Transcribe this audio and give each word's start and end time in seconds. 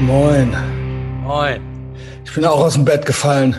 Moin. 0.00 0.56
Moin. 1.22 1.94
Ich 2.24 2.34
bin 2.34 2.46
auch 2.46 2.60
aus 2.60 2.72
dem 2.72 2.86
Bett 2.86 3.04
gefallen. 3.04 3.54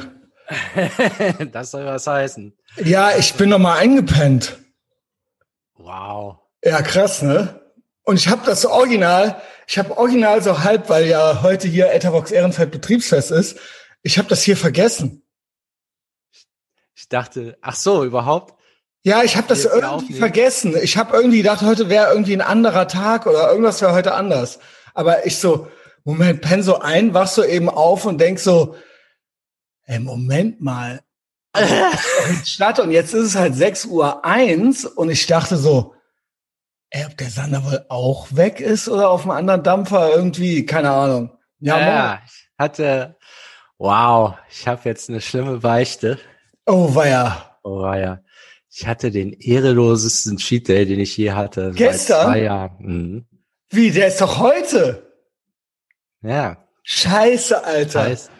das 1.51 1.69
soll 1.69 1.85
was 1.85 2.07
heißen. 2.07 2.57
Ja, 2.83 3.15
ich 3.15 3.35
bin 3.35 3.49
noch 3.49 3.59
mal 3.59 3.77
eingepennt. 3.77 4.57
Wow. 5.75 6.39
Ja, 6.63 6.81
krass, 6.81 7.21
ne? 7.21 7.61
Und 8.03 8.15
ich 8.15 8.27
habe 8.27 8.41
das 8.43 8.65
Original, 8.65 9.39
ich 9.67 9.77
habe 9.77 9.95
Original 9.95 10.41
so 10.41 10.63
halb, 10.63 10.89
weil 10.89 11.05
ja 11.05 11.43
heute 11.43 11.67
hier 11.67 11.91
Etavox 11.91 12.31
Ehrenfeld 12.31 12.71
Betriebsfest 12.71 13.29
ist. 13.29 13.59
Ich 14.01 14.17
habe 14.17 14.27
das 14.27 14.41
hier 14.41 14.57
vergessen. 14.57 15.21
Ich 16.95 17.07
dachte, 17.07 17.55
ach 17.61 17.75
so, 17.75 18.03
überhaupt? 18.03 18.55
Ja, 19.03 19.21
ich 19.21 19.37
habe 19.37 19.47
das 19.47 19.65
irgendwie 19.65 20.15
vergessen. 20.15 20.75
Ich 20.81 20.97
habe 20.97 21.15
irgendwie 21.15 21.37
gedacht, 21.37 21.61
heute 21.61 21.89
wäre 21.89 22.11
irgendwie 22.11 22.33
ein 22.33 22.41
anderer 22.41 22.87
Tag 22.87 23.27
oder 23.27 23.51
irgendwas 23.51 23.79
wäre 23.81 23.93
heute 23.93 24.15
anders. 24.15 24.57
Aber 24.95 25.25
ich 25.27 25.37
so, 25.37 25.67
Moment, 26.03 26.41
penn 26.41 26.63
so 26.63 26.79
ein, 26.79 27.13
wach 27.13 27.27
so 27.27 27.43
eben 27.43 27.69
auf 27.69 28.05
und 28.05 28.19
denk 28.19 28.39
so, 28.39 28.75
ey, 29.85 29.99
Moment 29.99 30.61
mal. 30.61 31.01
Stadt 32.45 32.79
und 32.79 32.91
jetzt 32.91 33.13
ist 33.13 33.27
es 33.27 33.35
halt 33.35 33.55
6 33.55 33.85
Uhr 33.85 34.23
eins 34.23 34.85
und 34.85 35.09
ich 35.09 35.27
dachte 35.27 35.57
so, 35.57 35.93
ey, 36.89 37.05
ob 37.05 37.17
der 37.17 37.29
Sander 37.29 37.63
wohl 37.65 37.85
auch 37.89 38.27
weg 38.31 38.59
ist 38.59 38.87
oder 38.87 39.09
auf 39.09 39.23
einem 39.23 39.31
anderen 39.31 39.63
Dampfer 39.63 40.15
irgendwie, 40.15 40.65
keine 40.65 40.91
Ahnung. 40.91 41.37
Ja, 41.59 41.79
Ja, 41.79 42.21
ich 42.25 42.49
hatte, 42.57 43.17
wow, 43.77 44.35
ich 44.49 44.67
habe 44.67 44.81
jetzt 44.85 45.09
eine 45.09 45.21
schlimme 45.21 45.59
Beichte. 45.59 46.19
Oh, 46.65 46.91
ja. 47.03 47.57
Oh 47.63 47.93
ja. 47.93 48.21
Ich 48.73 48.87
hatte 48.87 49.11
den 49.11 49.33
ehrelosesten 49.33 50.37
Cheat 50.37 50.69
Day, 50.69 50.85
den 50.85 50.99
ich 50.99 51.17
je 51.17 51.31
hatte. 51.31 51.71
Gestern? 51.75 52.17
Seit 52.17 52.27
zwei 52.27 52.41
Jahren. 52.43 52.77
Mhm. 52.79 53.25
Wie, 53.69 53.91
der 53.91 54.07
ist 54.07 54.21
doch 54.21 54.39
heute. 54.39 55.10
Ja, 56.21 56.57
Scheiße, 56.83 57.63
Alter. 57.63 58.03
heißt, 58.03 58.31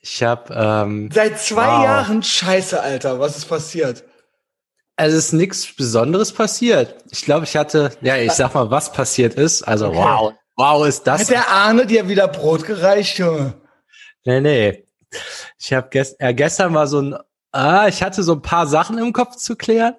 ich 0.00 0.22
habe, 0.22 0.52
ähm, 0.54 1.10
Seit 1.12 1.38
zwei 1.40 1.66
Wow. 1.66 1.84
Jahren 1.84 2.22
Scheiße, 2.22 2.80
Alter. 2.80 3.18
Was 3.20 3.36
ist 3.38 3.46
passiert? 3.46 4.04
also 4.96 5.16
es 5.16 5.26
ist 5.26 5.32
nichts 5.32 5.74
Besonderes 5.74 6.32
passiert. 6.32 7.02
Ich 7.10 7.22
glaube, 7.24 7.44
ich 7.46 7.56
hatte, 7.56 7.90
ja, 8.00 8.16
ich 8.16 8.30
sag 8.32 8.54
mal, 8.54 8.70
was 8.70 8.92
passiert 8.92 9.34
ist. 9.34 9.62
Also 9.64 9.88
Okay. 9.88 9.96
wow, 9.98 10.32
wow 10.56 10.86
ist 10.86 11.02
das. 11.04 11.22
Hat 11.22 11.30
der 11.30 11.48
Arne 11.48 11.84
dir 11.86 12.08
wieder 12.08 12.28
Brot 12.28 12.64
gereicht, 12.64 13.18
Junge? 13.18 13.54
Nee, 14.24 14.40
nee. 14.40 14.84
Ich 15.58 15.72
habe 15.72 15.88
gest 15.90 16.16
äh, 16.20 16.32
gestern 16.32 16.74
war 16.74 16.86
so 16.86 17.00
ein, 17.02 17.16
ah, 17.50 17.88
ich 17.88 18.02
hatte 18.04 18.22
so 18.22 18.34
ein 18.34 18.42
paar 18.42 18.66
Sachen 18.68 18.98
im 18.98 19.12
Kopf 19.12 19.34
zu 19.36 19.56
klären. 19.56 19.94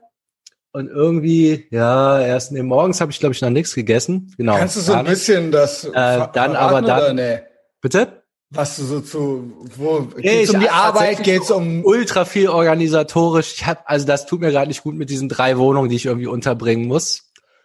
Und 0.76 0.90
irgendwie, 0.90 1.68
ja, 1.72 2.20
erst 2.20 2.52
nee, 2.52 2.62
morgens 2.62 3.00
habe 3.00 3.10
ich, 3.10 3.22
glaube 3.22 3.34
ich, 3.34 3.42
noch 3.42 3.50
nichts 3.50 3.74
gegessen. 3.74 4.34
Genau. 4.38 4.58
Kannst 4.58 4.76
du 4.76 4.82
so 4.82 4.92
ein 4.92 5.06
bisschen 5.06 5.50
das 5.50 5.86
ver- 5.86 6.30
dann 6.34 6.54
aber 6.58 6.82
dann- 6.82 7.16
nee? 7.16 7.40
Bitte? 7.80 8.24
Was 8.50 8.76
du 8.76 8.84
so 8.84 9.00
zu, 9.00 9.54
wo, 9.78 10.06
Nee, 10.18 10.40
geht's 10.40 10.54
um 10.54 10.60
die 10.60 10.70
Arbeit, 10.70 11.24
geht's 11.24 11.48
so 11.48 11.56
um, 11.56 11.86
Ultra 11.86 12.26
viel 12.26 12.50
organisatorisch. 12.50 13.54
Ich 13.56 13.66
hab, 13.66 13.90
also 13.90 14.06
das 14.06 14.26
tut 14.26 14.42
mir 14.42 14.52
gerade 14.52 14.68
nicht 14.68 14.84
gut 14.84 14.96
mit 14.96 15.10
diesen 15.10 15.30
drei 15.30 15.58
Wohnungen, 15.58 15.90
die 15.90 15.96
ich 15.96 16.08
irgendwie 16.08 16.28
unterbringen 16.28 16.88
muss. 16.90 17.22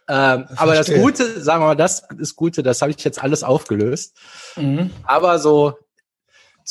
Ähm, 0.07 0.45
aber 0.55 0.75
das. 0.75 0.87
Gute, 0.89 1.41
sagen 1.41 1.61
wir 1.63 1.67
mal, 1.67 1.75
das 1.75 2.03
ist 2.17 2.37
Gute, 2.37 2.63
das 2.63 2.81
habe 2.81 2.91
ich 2.91 3.03
jetzt 3.03 3.21
alles 3.21 3.43
aufgelöst. 3.43 4.15
Mhm. 4.55 4.89
Aber 5.03 5.37
so 5.37 5.73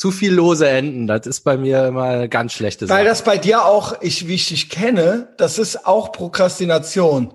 zu 0.01 0.09
viel 0.09 0.33
lose 0.33 0.67
Enden, 0.67 1.05
das 1.05 1.27
ist 1.27 1.41
bei 1.41 1.57
mir 1.57 1.85
immer 1.85 2.05
eine 2.05 2.27
ganz 2.27 2.53
schlechte 2.53 2.87
Sache. 2.87 2.97
weil 2.97 3.05
das 3.05 3.21
bei 3.23 3.37
dir 3.37 3.65
auch, 3.65 4.01
ich, 4.01 4.27
wie 4.27 4.33
ich 4.33 4.47
dich 4.47 4.67
kenne, 4.71 5.27
das 5.37 5.59
ist 5.59 5.85
auch 5.85 6.11
Prokrastination. 6.11 7.31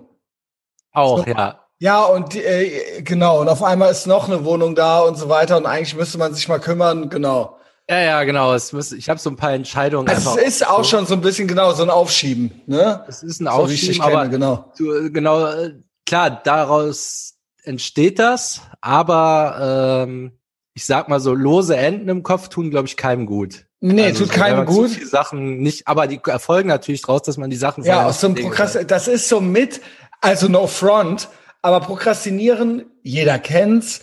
auch, 0.93 1.19
so- 1.25 1.31
ja. 1.31 1.61
Ja, 1.79 2.03
und 2.05 2.35
äh, 2.35 3.03
genau, 3.03 3.41
und 3.43 3.49
auf 3.49 3.63
einmal 3.63 3.93
ist 3.93 4.07
noch 4.09 4.29
eine 4.29 4.45
Wohnung 4.45 4.75
da 4.75 4.99
und 5.01 5.17
so 5.17 5.29
weiter 5.29 5.59
und 5.59 5.67
eigentlich 5.67 5.95
müsste 5.95 6.19
man 6.19 6.35
sich 6.35 6.49
mal 6.49 6.59
kümmern, 6.59 7.09
genau. 7.09 7.57
Ja, 7.89 8.01
ja, 8.01 8.25
genau. 8.25 8.53
Es 8.55 8.73
muss, 8.73 8.91
ich 8.91 9.09
habe 9.09 9.21
so 9.21 9.31
ein 9.31 9.37
paar 9.37 9.53
Entscheidungen. 9.53 10.09
Also 10.09 10.37
es 10.39 10.43
ist 10.61 10.67
auch 10.67 10.85
schon 10.85 11.07
so 11.07 11.15
ein 11.15 11.21
bisschen 11.21 11.47
genau 11.47 11.73
so 11.73 11.85
ein 11.85 11.91
Aufschieben, 11.91 12.63
ne? 12.67 13.05
Es 13.07 13.23
ist 13.23 13.41
ein 13.41 13.45
So 13.45 13.51
Aufschieben, 13.51 14.01
aber 14.01 14.23
kenne, 14.23 14.31
genau. 14.31 14.73
du, 14.77 15.13
genau, 15.13 15.47
äh, 15.47 15.75
klar, 16.05 16.41
daraus 16.43 17.35
entsteht 17.63 18.19
das, 18.19 18.61
aber 18.81 20.05
ähm, 20.09 20.33
ich 20.77 20.85
sag 20.85 21.09
mal 21.09 21.21
so, 21.21 21.33
lose 21.33 21.75
Enden 21.75 22.09
im 22.11 22.23
Kopf 22.23 22.49
tun, 22.49 22.69
glaube 22.71 22.87
ich, 22.87 22.99
keinem 22.99 23.25
gut. 23.25 23.65
Nee, 23.81 24.05
Also 24.05 24.25
tut 24.25 24.35
keinem 24.35 24.67
gut. 24.67 24.91
Zu 24.91 24.95
viele 24.97 25.07
Sachen 25.07 25.59
nicht, 25.59 25.89
aber 25.89 26.07
die 26.07 26.21
erfolgen 26.27 26.69
natürlich 26.69 27.01
draus, 27.01 27.23
dass 27.23 27.39
man 27.39 27.49
die 27.49 27.57
Sachen 27.57 27.83
Ja, 27.83 28.05
aus 28.05 28.21
so 28.21 28.27
einem 28.27 28.37
Prokrast 28.37 28.79
das 28.91 29.09
ist 29.09 29.27
so 29.29 29.41
mit, 29.41 29.81
also 30.21 30.49
no 30.49 30.67
front, 30.67 31.29
aber 31.63 31.81
Prokrastinieren, 31.81 32.85
jeder 33.03 33.39
kennt's. 33.39 34.03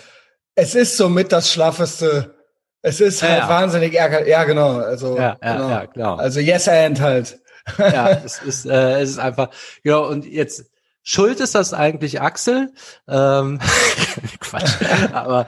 Es 0.56 0.74
ist 0.74 0.98
so 0.98 1.10
mit 1.10 1.32
das 1.32 1.52
schlaffeste. 1.54 2.34
Es 2.82 3.00
ist 3.00 3.22
Ja, 3.22 3.30
halt 3.30 3.40
ja. 3.44 3.50
wahnsinnig 3.50 3.94
ärger. 3.94 4.28
Ja, 4.28 4.44
genau. 4.44 4.78
Also, 4.80 5.16
Ja, 5.16 5.38
genau. 5.40 5.70
ja, 5.70 5.86
klar. 5.88 6.20
Also 6.20 6.40
yes 6.40 6.68
and 6.68 7.00
halt. 7.00 7.40
ja, 7.78 8.10
es 8.26 8.40
ist, 8.42 8.66
äh, 8.66 9.00
es 9.02 9.12
ist 9.12 9.20
einfach, 9.20 9.50
ja, 9.84 9.98
und 9.98 10.26
jetzt, 10.26 10.66
Schuld 11.04 11.40
ist 11.42 11.54
das 11.54 11.74
eigentlich 11.74 12.22
Axel, 12.22 12.72
ähm, 13.10 13.60
Quatsch, 14.40 14.76
aber 15.14 15.48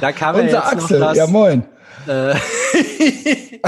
da 0.00 0.12
kam 0.12 0.36
ja 0.36 0.42
Unser 0.42 0.56
jetzt 0.56 0.72
Axel, 0.72 0.98
noch 1.00 1.08
das, 1.08 1.16
ja 1.18 1.26
moin. 1.26 1.64
Äh, 2.06 2.34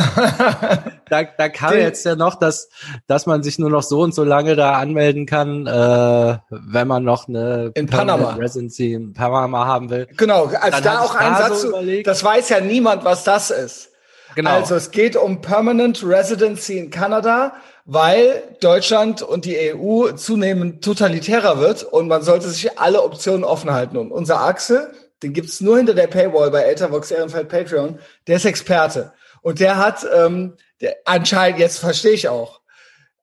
da, 1.11 1.23
da 1.37 1.49
kam 1.51 1.73
Den- 1.73 1.81
jetzt 1.81 2.05
ja 2.05 2.17
noch, 2.17 2.37
dass, 2.37 2.69
dass 3.07 3.27
man 3.27 3.43
sich 3.43 3.59
nur 3.59 3.71
noch 3.71 3.83
so 3.83 4.01
und 4.01 4.15
so 4.15 4.25
lange 4.25 4.57
da 4.57 4.73
anmelden 4.79 5.27
kann, 5.27 5.67
äh, 5.67 6.39
wenn 6.51 6.89
man 6.89 7.05
noch 7.05 7.29
eine 7.29 7.73
In 7.75 7.87
Permanent 7.87 8.23
Panama. 8.23 8.39
Residency 8.41 8.93
in 8.95 9.13
Panama 9.13 9.67
haben 9.67 9.91
will. 9.91 10.07
Genau, 10.17 10.47
also 10.47 10.71
Dann 10.71 10.83
da 10.83 11.01
auch 11.01 11.15
ein 11.15 11.35
Satz 11.37 11.63
so 11.63 11.73
zu, 11.73 12.03
das 12.05 12.25
weiß 12.25 12.49
ja 12.49 12.61
niemand, 12.61 13.05
was 13.05 13.25
das 13.25 13.51
ist. 13.51 13.91
Genau. 14.35 14.51
Also 14.51 14.77
es 14.77 14.91
geht 14.91 15.15
um 15.17 15.43
Permanent 15.43 16.03
Residency 16.03 16.79
in 16.79 16.91
Kanada, 16.91 17.53
weil 17.93 18.57
Deutschland 18.61 19.21
und 19.23 19.45
die 19.45 19.75
EU 19.75 20.13
zunehmend 20.13 20.83
totalitärer 20.83 21.59
wird 21.61 21.83
und 21.85 22.09
man 22.09 22.23
sollte 22.23 22.49
sich 22.49 22.79
alle 22.79 23.03
Optionen 23.03 23.45
offen 23.45 23.71
halten. 23.71 23.99
Und 23.99 24.11
unser 24.11 24.41
Axel, 24.41 24.93
den 25.23 25.35
gibt's 25.35 25.61
nur 25.61 25.77
hinter 25.77 25.93
der 25.93 26.07
Paywall 26.07 26.51
bei 26.51 26.65
Ethervox 26.65 27.11
Ehrenfeld 27.11 27.49
Patreon, 27.51 27.99
der 28.27 28.37
ist 28.37 28.47
Experte. 28.47 29.13
Und 29.43 29.61
der 29.61 29.77
hat, 29.77 30.07
ähm, 30.15 30.55
der, 30.81 30.97
anscheinend, 31.05 31.59
jetzt 31.59 31.81
verstehe 31.81 32.13
ich 32.13 32.29
auch. 32.29 32.61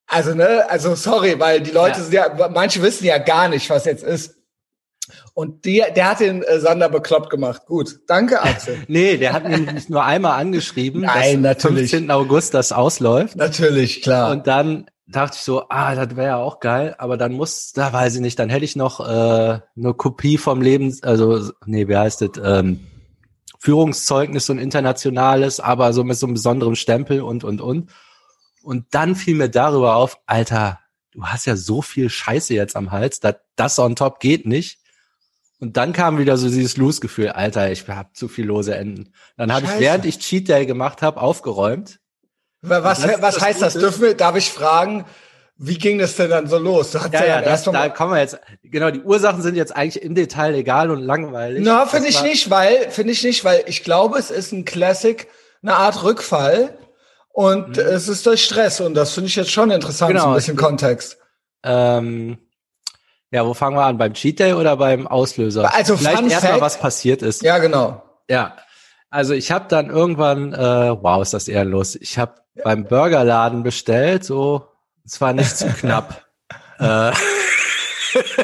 Also, 0.05 0.35
ne, 0.35 0.69
also 0.69 0.93
sorry, 0.95 1.39
weil 1.39 1.61
die 1.61 1.71
Leute 1.71 1.97
Ja. 1.99 2.03
sind 2.03 2.13
ja, 2.13 2.49
manche 2.53 2.81
wissen 2.83 3.05
ja 3.05 3.17
gar 3.17 3.47
nicht, 3.47 3.69
was 3.69 3.85
jetzt 3.85 4.03
ist. 4.03 4.35
Und 5.33 5.65
der, 5.65 5.91
der 5.91 6.09
hat 6.09 6.19
den 6.19 6.43
äh, 6.43 6.59
Sander 6.59 6.89
bekloppt 6.89 7.29
gemacht. 7.29 7.65
Gut, 7.65 7.99
danke 8.07 8.41
Axel. 8.41 8.77
nee, 8.87 9.17
der 9.17 9.33
hat 9.33 9.47
mich 9.47 9.71
nicht 9.71 9.89
nur 9.89 10.03
einmal 10.03 10.39
angeschrieben, 10.39 11.01
Nein, 11.01 11.43
dass 11.43 11.63
natürlich. 11.63 11.91
15. 11.91 12.11
August 12.11 12.53
das 12.53 12.71
ausläuft. 12.71 13.35
Natürlich, 13.35 14.01
klar. 14.01 14.31
Und 14.31 14.47
dann 14.47 14.89
dachte 15.07 15.35
ich 15.37 15.43
so, 15.43 15.63
ah, 15.69 15.95
das 15.95 16.15
wäre 16.15 16.27
ja 16.27 16.37
auch 16.37 16.59
geil, 16.59 16.95
aber 16.97 17.17
dann 17.17 17.33
muss, 17.33 17.71
da 17.73 17.91
weiß 17.91 18.15
ich 18.15 18.21
nicht, 18.21 18.37
dann 18.37 18.49
hätte 18.49 18.65
ich 18.65 18.75
noch 18.75 18.99
äh, 18.99 19.59
eine 19.75 19.93
Kopie 19.95 20.37
vom 20.37 20.61
Lebens, 20.61 21.03
also 21.03 21.51
nee, 21.65 21.87
wie 21.87 21.97
heißt 21.97 22.21
das, 22.21 22.29
ähm, 22.43 22.81
Führungszeugnis 23.59 24.49
und 24.49 24.57
internationales, 24.57 25.59
aber 25.59 25.91
so 25.93 26.03
mit 26.03 26.17
so 26.17 26.27
einem 26.27 26.35
besonderen 26.35 26.75
Stempel 26.75 27.21
und 27.21 27.43
und 27.43 27.59
und. 27.59 27.89
Und 28.61 28.85
dann 28.91 29.15
fiel 29.15 29.35
mir 29.35 29.49
darüber 29.49 29.95
auf, 29.95 30.17
Alter, 30.25 30.79
du 31.11 31.23
hast 31.23 31.45
ja 31.45 31.55
so 31.55 31.81
viel 31.81 32.09
Scheiße 32.09 32.53
jetzt 32.53 32.75
am 32.75 32.91
Hals, 32.91 33.19
dass 33.19 33.35
das 33.55 33.79
on 33.79 33.95
top 33.95 34.19
geht 34.19 34.45
nicht. 34.45 34.79
Und 35.61 35.75
dann 35.77 35.91
kam 35.93 36.17
wieder 36.17 36.37
so 36.37 36.47
dieses 36.47 36.77
Lose-Gefühl, 36.77 37.29
Alter, 37.29 37.71
ich 37.71 37.87
hab 37.87 38.15
zu 38.15 38.27
viel 38.29 38.45
lose 38.45 38.75
Enden. 38.75 39.13
Dann 39.37 39.51
habe 39.53 39.65
ich, 39.65 39.79
während 39.79 40.05
ich 40.05 40.19
Cheat 40.19 40.47
Day 40.47 40.65
gemacht 40.65 41.01
habe, 41.01 41.19
aufgeräumt. 41.21 41.99
Wa- 42.61 42.83
Was, 42.83 43.01
Das 43.01 43.21
was 43.21 43.35
das 43.35 43.43
heißt 43.43 43.61
das? 43.61 43.73
Dürfen 43.73 44.01
wir, 44.03 44.13
darf 44.15 44.35
ich 44.37 44.49
fragen, 44.49 45.05
wie 45.57 45.77
ging 45.77 45.99
das 45.99 46.15
denn 46.15 46.29
dann 46.29 46.47
so 46.47 46.57
los? 46.57 46.95
Hast 46.95 47.11
Ja, 47.13 47.25
ja, 47.25 47.41
das, 47.41 47.63
da 47.65 47.89
kommen 47.89 48.13
wir 48.13 48.19
jetzt. 48.21 48.39
Genau, 48.63 48.89
die 48.91 49.01
Ursachen 49.01 49.41
sind 49.41 49.55
jetzt 49.55 49.75
eigentlich 49.75 50.01
im 50.01 50.15
Detail 50.15 50.55
egal 50.55 50.89
und 50.91 51.01
langweilig. 51.01 51.61
Na, 51.65 51.85
finde 51.85 52.07
ich 52.07 52.21
nicht, 52.23 52.49
weil, 52.49 52.89
finde 52.91 53.11
ich 53.11 53.23
nicht, 53.23 53.43
weil 53.43 53.63
ich 53.67 53.83
glaube, 53.83 54.17
es 54.17 54.31
ist 54.31 54.53
ein 54.53 54.63
Classic, 54.63 55.27
eine 55.61 55.75
Art 55.75 56.03
Rückfall 56.03 56.77
und 57.33 57.77
es 57.77 58.07
ist 58.07 58.25
durch 58.25 58.45
Stress 58.45 58.79
und 58.79 58.93
das 58.93 59.13
finde 59.13 59.27
ich 59.27 59.35
jetzt 59.35 59.51
schon 59.51 59.71
interessant, 59.71 60.11
Mhm. 60.11 60.13
Genau, 60.13 60.23
so 60.25 60.29
ein 60.29 60.35
bisschen 60.35 60.55
Kontext. 60.55 61.17
Ähm, 61.63 62.37
ja, 63.31 63.45
wo 63.45 63.53
fangen 63.53 63.75
wir 63.75 63.83
an? 63.85 63.97
Beim 63.97 64.13
Cheat 64.13 64.39
Day 64.39 64.53
oder 64.53 64.77
beim 64.77 65.07
Auslöser? 65.07 65.73
Also, 65.73 65.97
Vielleicht 65.97 66.29
erstmal, 66.31 66.61
was 66.61 66.79
passiert 66.79 67.21
ist. 67.21 67.43
Ja, 67.43 67.57
genau. 67.59 68.03
Ja. 68.29 68.55
Also 69.11 69.33
ich 69.33 69.51
habe 69.51 69.65
dann 69.67 69.89
irgendwann, 69.89 70.53
äh, 70.53 70.57
wow, 71.01 71.21
ist 71.21 71.33
das 71.33 71.47
ehrenlos. 71.47 71.95
Ich 71.95 72.19
habe 72.19 72.35
beim 72.63 72.85
Burgerladen 72.85 73.63
bestellt, 73.63 74.23
so, 74.23 74.67
es 75.03 75.19
war 75.19 75.33
nicht 75.33 75.57
zu 75.57 75.67
knapp. 75.67 76.25
äh, 76.79 76.83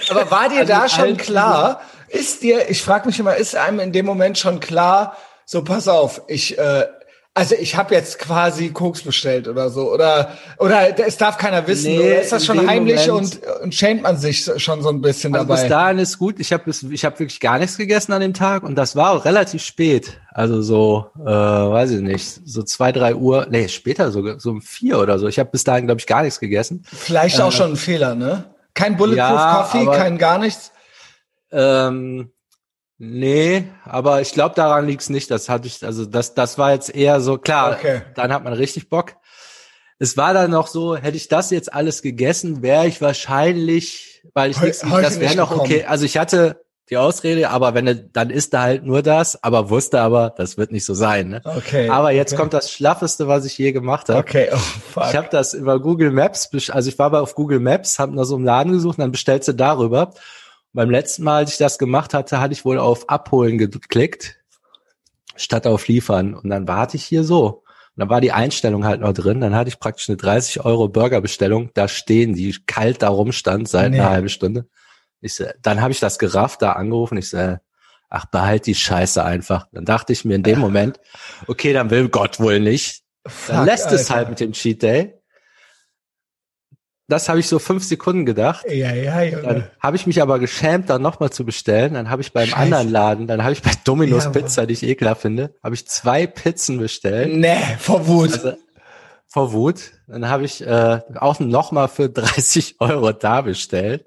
Aber 0.09 0.31
war 0.31 0.49
dir 0.49 0.61
Also 0.61 0.73
da 0.73 0.89
schon 0.89 1.17
klar, 1.17 1.81
ist 2.07 2.41
dir, 2.41 2.69
ich 2.69 2.81
frage 2.81 3.07
mich 3.07 3.19
immer, 3.19 3.35
ist 3.35 3.55
einem 3.55 3.79
in 3.79 3.91
dem 3.91 4.05
Moment 4.05 4.37
schon 4.37 4.59
klar, 4.59 5.15
so 5.45 5.63
pass 5.63 5.87
auf, 5.87 6.21
ich, 6.27 6.57
äh, 6.57 6.87
Also 7.37 7.53
ich 7.59 7.75
habe 7.75 7.93
jetzt 7.93 8.17
quasi 8.17 8.69
Koks 8.69 9.01
bestellt 9.01 9.49
oder 9.49 9.69
so 9.69 9.91
oder 9.93 10.31
oder 10.57 10.97
es 11.05 11.17
darf 11.17 11.37
keiner 11.37 11.67
wissen 11.67 11.91
Nee, 11.91 11.99
oder 11.99 12.21
ist 12.21 12.31
das 12.31 12.45
schon 12.45 12.65
heimlich 12.65 13.05
Moment- 13.07 13.41
und, 13.45 13.61
und 13.63 13.75
schämt 13.75 14.03
man 14.03 14.17
sich 14.17 14.49
schon 14.55 14.81
so 14.81 14.87
ein 14.87 15.01
bisschen 15.01 15.35
Also 15.35 15.45
bis 15.45 15.57
dabei? 15.57 15.67
dahin 15.67 15.99
ist 15.99 16.17
gut. 16.17 16.39
Ich 16.39 16.53
habe 16.53 16.71
ich 16.71 17.03
hab 17.03 17.19
wirklich 17.19 17.41
gar 17.41 17.59
nichts 17.59 17.77
gegessen 17.77 18.13
an 18.13 18.21
dem 18.21 18.33
Tag 18.33 18.63
und 18.63 18.75
das 18.75 18.95
war 18.95 19.11
auch 19.11 19.25
relativ 19.25 19.65
spät. 19.65 20.17
Also 20.31 20.61
so, 20.61 21.07
äh, 21.19 21.25
weiß 21.29 21.91
ich 21.91 21.99
nicht, 21.99 22.39
so 22.45 22.63
zwei, 22.63 22.93
drei 22.93 23.15
Uhr, 23.15 23.47
nee, 23.49 23.67
später 23.67 24.11
sogar, 24.11 24.39
so 24.39 24.51
um 24.51 24.61
vier 24.61 24.97
oder 24.99 25.19
so. 25.19 25.27
Ich 25.27 25.37
habe 25.37 25.49
bis 25.51 25.65
dahin, 25.65 25.87
glaube 25.87 25.99
ich, 25.99 26.07
gar 26.07 26.23
nichts 26.23 26.39
gegessen. 26.39 26.85
Vielleicht 26.85 27.41
auch 27.41 27.51
schon 27.51 27.71
ein 27.71 27.75
Fehler, 27.77 28.15
ne? 28.15 28.45
Kein 28.73 28.95
Bulletproof 28.95 29.17
Ja, 29.29 29.67
Coffee, 29.69 29.85
kein 29.87 30.17
gar 30.17 30.37
nichts. 30.37 30.71
Ähm, 31.51 32.31
nee, 32.97 33.65
aber 33.83 34.21
ich 34.21 34.31
glaube, 34.33 34.55
daran 34.55 34.87
liegt's 34.87 35.09
nicht. 35.09 35.29
Das 35.31 35.49
hatte 35.49 35.67
ich, 35.67 35.83
also 35.83 36.05
das, 36.05 36.33
das 36.33 36.57
war 36.57 36.73
jetzt 36.73 36.93
eher 36.93 37.21
so, 37.21 37.37
klar, 37.37 37.73
Okay. 37.77 38.01
dann 38.15 38.33
hat 38.33 38.43
man 38.43 38.53
richtig 38.53 38.89
Bock. 38.89 39.13
Es 39.97 40.17
war 40.17 40.33
dann 40.33 40.51
noch 40.51 40.67
so, 40.67 40.95
hätte 40.95 41.15
ich 41.15 41.29
das 41.29 41.51
jetzt 41.51 41.73
alles 41.73 42.01
gegessen, 42.01 42.61
wäre 42.61 42.87
ich 42.87 43.01
wahrscheinlich, 43.01 44.23
weil 44.33 44.51
ich 44.51 44.61
nichts, 44.61 44.81
das 44.81 45.19
wäre 45.19 45.35
noch 45.35 45.49
gekommen. 45.49 45.71
okay. 45.71 45.85
Also 45.85 46.05
ich 46.05 46.17
hatte 46.17 46.65
die 46.89 46.97
Ausrede, 46.97 47.49
aber 47.49 47.73
wenn 47.73 47.85
du, 47.85 47.95
dann 47.95 48.29
isst 48.29 48.53
du 48.53 48.59
halt 48.59 48.85
nur 48.85 49.01
das, 49.01 49.41
aber 49.43 49.69
wusste 49.69 50.01
aber, 50.01 50.33
das 50.37 50.57
wird 50.57 50.71
nicht 50.71 50.85
so 50.85 50.93
sein. 50.93 51.29
Ne? 51.29 51.41
Okay. 51.43 51.89
Aber 51.89 52.11
jetzt 52.11 52.33
okay. 52.33 52.41
kommt 52.41 52.53
das 52.53 52.71
Schlaffeste, 52.71 53.27
was 53.27 53.45
ich 53.45 53.57
je 53.57 53.71
gemacht 53.71 54.09
habe. 54.09 54.19
Okay, 54.19 54.49
oh 54.51 54.57
fuck. 54.57 55.05
Ich 55.09 55.15
habe 55.15 55.27
das 55.31 55.53
über 55.53 55.79
Google 55.79 56.11
Maps, 56.11 56.49
also 56.69 56.89
ich 56.89 56.99
war 56.99 57.09
bei 57.09 57.19
auf 57.19 57.33
Google 57.33 57.59
Maps, 57.59 57.97
habe 57.97 58.13
nach 58.13 58.25
so 58.25 58.35
einem 58.35 58.45
Laden 58.45 58.73
gesucht, 58.73 58.97
und 58.99 59.01
dann 59.01 59.11
bestellst 59.11 59.47
du 59.47 59.53
darüber. 59.53 60.13
Beim 60.75 60.89
letzten 60.89 61.23
Mal, 61.23 61.37
als 61.37 61.51
ich 61.53 61.57
das 61.57 61.77
gemacht 61.77 62.13
hatte, 62.13 62.39
hatte 62.39 62.53
ich 62.53 62.65
wohl 62.65 62.79
auf 62.79 63.09
Abholen 63.09 63.57
geklickt, 63.57 64.35
statt 65.35 65.65
auf 65.67 65.87
Liefern. 65.87 66.33
Und 66.33 66.49
dann 66.49 66.67
warte 66.67 66.97
ich 66.97 67.05
hier 67.05 67.23
so. 67.23 67.63
Und 67.95 68.01
dann 68.01 68.09
war 68.09 68.19
die 68.19 68.33
Einstellung 68.33 68.85
halt 68.85 68.99
noch 69.01 69.13
drin. 69.13 69.39
Dann 69.39 69.55
hatte 69.55 69.69
ich 69.69 69.79
praktisch 69.79 70.09
eine 70.09 70.17
30 70.17 70.65
Euro 70.65 70.89
Burgerbestellung 70.89 71.71
da 71.73 71.87
stehen, 71.87 72.33
die 72.33 72.53
kalt 72.65 73.01
da 73.01 73.07
rumstand 73.09 73.69
seit 73.69 73.91
Nee. 73.91 73.99
einer 74.01 74.09
halben 74.09 74.29
Stunde. 74.29 74.67
Ich 75.21 75.41
dann 75.61 75.81
habe 75.81 75.91
ich 75.93 75.99
das 76.01 76.19
gerafft, 76.19 76.61
da 76.61 76.73
angerufen. 76.73 77.17
Ich 77.17 77.29
so, 77.29 77.57
ach, 78.09 78.25
behalt 78.25 78.65
die 78.65 78.75
Scheiße 78.75 79.23
einfach. 79.23 79.67
Dann 79.71 79.85
dachte 79.85 80.11
ich 80.13 80.25
mir 80.25 80.35
in 80.35 80.43
dem 80.43 80.59
Moment, 80.67 80.99
okay, 81.47 81.71
dann 81.73 81.89
will 81.89 82.09
Gott 82.09 82.39
wohl 82.39 82.59
nicht. 82.59 83.03
Dann 83.23 83.31
Fuck, 83.31 83.65
lässt 83.65 83.91
es 83.93 84.01
Alter. 84.11 84.15
halt 84.15 84.29
mit 84.29 84.39
dem 84.41 84.51
Cheat 84.51 84.83
Day. 84.83 85.13
Das 87.07 87.29
habe 87.29 87.39
ich 87.39 87.47
so 87.47 87.59
fünf 87.59 87.83
Sekunden 87.83 88.25
gedacht. 88.25 88.65
Ja, 88.67 88.91
ja, 88.93 89.29
Dann 89.29 89.43
Junge. 89.57 89.71
habe 89.79 89.95
ich 89.95 90.07
mich 90.07 90.21
aber 90.23 90.39
geschämt, 90.39 90.89
dann 90.89 91.03
nochmal 91.03 91.29
zu 91.29 91.45
bestellen. 91.45 91.93
Dann 91.93 92.09
habe 92.09 92.23
ich 92.23 92.33
beim 92.33 92.47
Scheiße. 92.47 92.57
anderen 92.61 92.89
Laden, 92.89 93.27
dann 93.27 93.43
habe 93.43 93.53
ich 93.53 93.61
bei 93.61 93.71
Domino's 93.83 94.23
Ja, 94.25 94.29
Pizza, 94.31 94.65
die 94.65 94.73
ich 94.73 94.81
ekelhaft 94.83 95.21
finde, 95.21 95.53
habe 95.63 95.75
ich 95.75 95.87
zwei 95.87 96.25
Pizzen 96.25 96.79
bestellt. 96.79 97.31
Nee, 97.35 97.57
vor 97.77 98.07
Wut. 98.07 98.33
Also, 98.33 98.53
vor 99.27 99.53
Wut. 99.53 99.91
Dann 100.07 100.27
habe 100.29 100.45
ich 100.45 100.65
äh, 100.65 100.99
auch 101.19 101.39
nochmal 101.39 101.89
für 101.89 102.09
30 102.09 102.77
Euro 102.79 103.11
da 103.11 103.41
bestellt. 103.41 104.05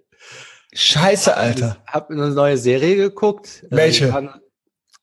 Scheiße, 0.74 1.36
Alter. 1.36 1.76
Habe 1.86 2.14
eine 2.14 2.30
neue 2.30 2.56
Serie 2.58 2.96
geguckt. 2.96 3.64
Äh, 3.70 3.76
Welche? 3.76 4.12
waren, 4.12 4.30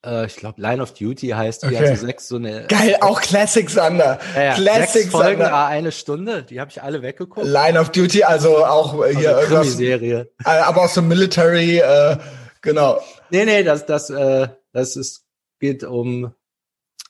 äh, 0.06 0.26
ich 0.28 0.36
glaube, 0.36 0.62
Line 0.62 0.82
of 0.82 0.94
Duty 0.94 1.30
heißt 1.30 1.64
die. 1.64 1.68
Okay. 1.68 1.78
Also 1.90 2.06
sechs, 2.06 2.28
so 2.28 2.36
eine 2.38 2.66
Geil, 2.68 2.98
auch 3.02 3.22
Classic 3.22 3.70
Sander. 3.70 4.20
ja, 4.36 4.54
Classic 4.54 5.02
sechs 5.04 5.12
Folgen, 5.12 5.42
Sander. 5.42 5.54
ah, 5.54 5.68
eine 5.68 5.92
Stunde. 5.92 6.44
Die 6.44 6.60
habe 6.60 6.72
ich 6.72 6.82
alle 6.82 7.02
weggeguckt. 7.02 7.46
Line 7.48 7.80
of 7.80 7.90
Duty, 7.90 8.24
also 8.24 8.66
auch 8.66 9.04
äh, 9.06 9.16
hier 9.16 9.30
also 9.30 9.42
irgendwas, 9.42 9.62
Krimiserie. 9.68 10.30
äh, 10.46 10.50
aber 10.50 10.84
auch 10.84 10.90
so 10.90 11.02
Military, 11.02 11.80
äh, 11.80 12.18
genau. 12.62 13.00
Nee, 13.30 13.46
nee, 13.46 13.64
das, 13.64 13.86
das, 13.86 14.10
äh, 14.10 14.48
das 14.74 14.96
ist, 14.96 15.24
geht 15.60 15.84
um 15.84 16.34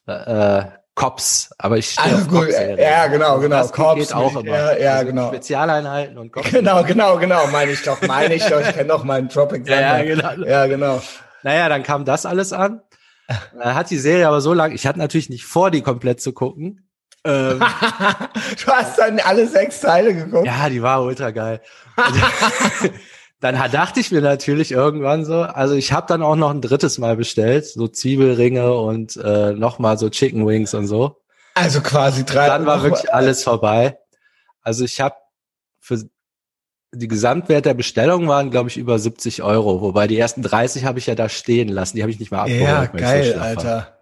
äh, 0.07 0.63
Cops, 0.95 1.49
aber 1.57 1.77
ich 1.77 1.89
stehe 1.91 2.15
Also 2.15 2.29
gut, 2.29 2.47
ja, 2.77 3.07
genau, 3.07 3.39
genau. 3.39 3.57
Das 3.57 3.73
Cops, 3.73 3.99
geht 3.99 4.13
auch 4.13 4.33
immer. 4.37 4.45
ja, 4.45 4.77
ja, 4.77 4.93
also 4.93 5.07
genau. 5.07 5.27
Spezialeinheiten 5.27 6.17
und 6.17 6.31
Cops. 6.31 6.49
Genau, 6.51 6.83
genau, 6.83 7.17
genau, 7.17 7.47
meine 7.47 7.71
ich 7.71 7.83
doch, 7.83 8.01
meine 8.03 8.33
ich 8.35 8.45
doch. 8.45 8.61
Ich 8.61 8.73
kenne 8.73 8.87
doch 8.87 9.03
meinen 9.03 9.27
Tropic 9.27 9.67
Ja, 9.69 9.97
ja, 9.97 10.03
genau. 10.03 10.45
Ja, 10.47 10.67
genau. 10.67 11.01
Naja, 11.45 11.69
dann 11.69 11.83
kam 11.83 12.05
das 12.05 12.25
alles 12.25 12.53
an. 12.53 12.81
Dann 13.57 13.75
hat 13.75 13.89
die 13.89 13.97
Serie 13.97 14.27
aber 14.27 14.41
so 14.41 14.53
lang, 14.53 14.71
ich 14.71 14.85
hatte 14.85 14.99
natürlich 14.99 15.29
nicht 15.29 15.45
vor, 15.45 15.71
die 15.71 15.81
komplett 15.81 16.21
zu 16.21 16.31
gucken. 16.31 16.89
Ähm, 17.23 17.59
du 18.65 18.71
hast 18.71 18.99
dann 18.99 19.19
alle 19.19 19.47
sechs 19.47 19.79
Teile 19.81 20.13
geguckt. 20.13 20.45
ja, 20.45 20.69
die 20.69 20.83
war 20.83 21.03
ultra 21.03 21.31
geil. 21.31 21.61
Dann 23.39 23.55
dachte 23.71 23.99
ich 23.99 24.11
mir 24.11 24.21
natürlich 24.21 24.71
irgendwann 24.71 25.25
so, 25.25 25.41
also 25.41 25.73
ich 25.73 25.91
habe 25.91 26.05
dann 26.07 26.21
auch 26.21 26.35
noch 26.35 26.51
ein 26.51 26.61
drittes 26.61 26.99
Mal 26.99 27.15
bestellt, 27.15 27.65
so 27.65 27.87
Zwiebelringe 27.87 28.73
und 28.73 29.17
äh, 29.17 29.53
nochmal 29.53 29.97
so 29.97 30.09
Chicken 30.09 30.45
Wings 30.47 30.73
und 30.75 30.87
so. 30.87 31.21
Also 31.55 31.81
quasi 31.81 32.25
drei. 32.25 32.47
dann 32.47 32.65
war 32.65 32.83
wirklich 32.83 33.11
alles 33.13 33.43
vorbei. 33.43 33.97
Also 34.61 34.83
ich 34.83 35.01
habe 35.01 35.15
für 35.79 35.99
die 36.97 37.07
Gesamtwert 37.07 37.65
der 37.65 37.73
Bestellung 37.73 38.27
waren, 38.27 38.51
glaube 38.51 38.69
ich, 38.69 38.77
über 38.77 38.97
70 38.99 39.43
Euro. 39.43 39.81
Wobei 39.81 40.07
die 40.07 40.17
ersten 40.17 40.41
30 40.41 40.85
habe 40.85 40.99
ich 40.99 41.07
ja 41.07 41.15
da 41.15 41.29
stehen 41.29 41.69
lassen. 41.69 41.97
Die 41.97 42.03
habe 42.03 42.11
ich 42.11 42.19
nicht 42.19 42.31
mal 42.31 42.41
abgeholt. 42.41 42.61
Ja, 42.61 42.89
so 42.91 42.97
geil, 42.97 43.35
war. 43.35 43.41
Alter. 43.41 43.97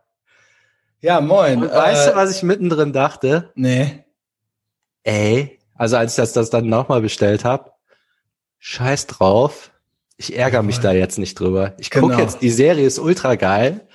Ja, 1.01 1.21
moin. 1.21 1.63
Und 1.63 1.71
weißt 1.71 2.07
äh, 2.07 2.11
du, 2.11 2.15
was 2.15 2.35
ich 2.35 2.43
mittendrin 2.43 2.93
dachte? 2.93 3.51
Nee. 3.55 4.05
Ey, 5.03 5.59
also 5.75 5.97
als 5.97 6.13
ich 6.13 6.17
das, 6.17 6.33
das 6.33 6.49
dann 6.49 6.67
nochmal 6.67 7.01
bestellt 7.01 7.43
habe, 7.43 7.71
scheiß 8.59 9.07
drauf. 9.07 9.71
Ich 10.15 10.37
ärgere 10.37 10.63
mich 10.63 10.79
da 10.79 10.93
jetzt 10.93 11.17
nicht 11.17 11.39
drüber. 11.39 11.73
Ich 11.77 11.91
guck 11.91 12.09
Genau. 12.09 12.19
jetzt, 12.19 12.41
die 12.41 12.51
Serie 12.51 12.85
ist 12.85 12.99
ultra 12.99 13.35
geil. 13.35 13.87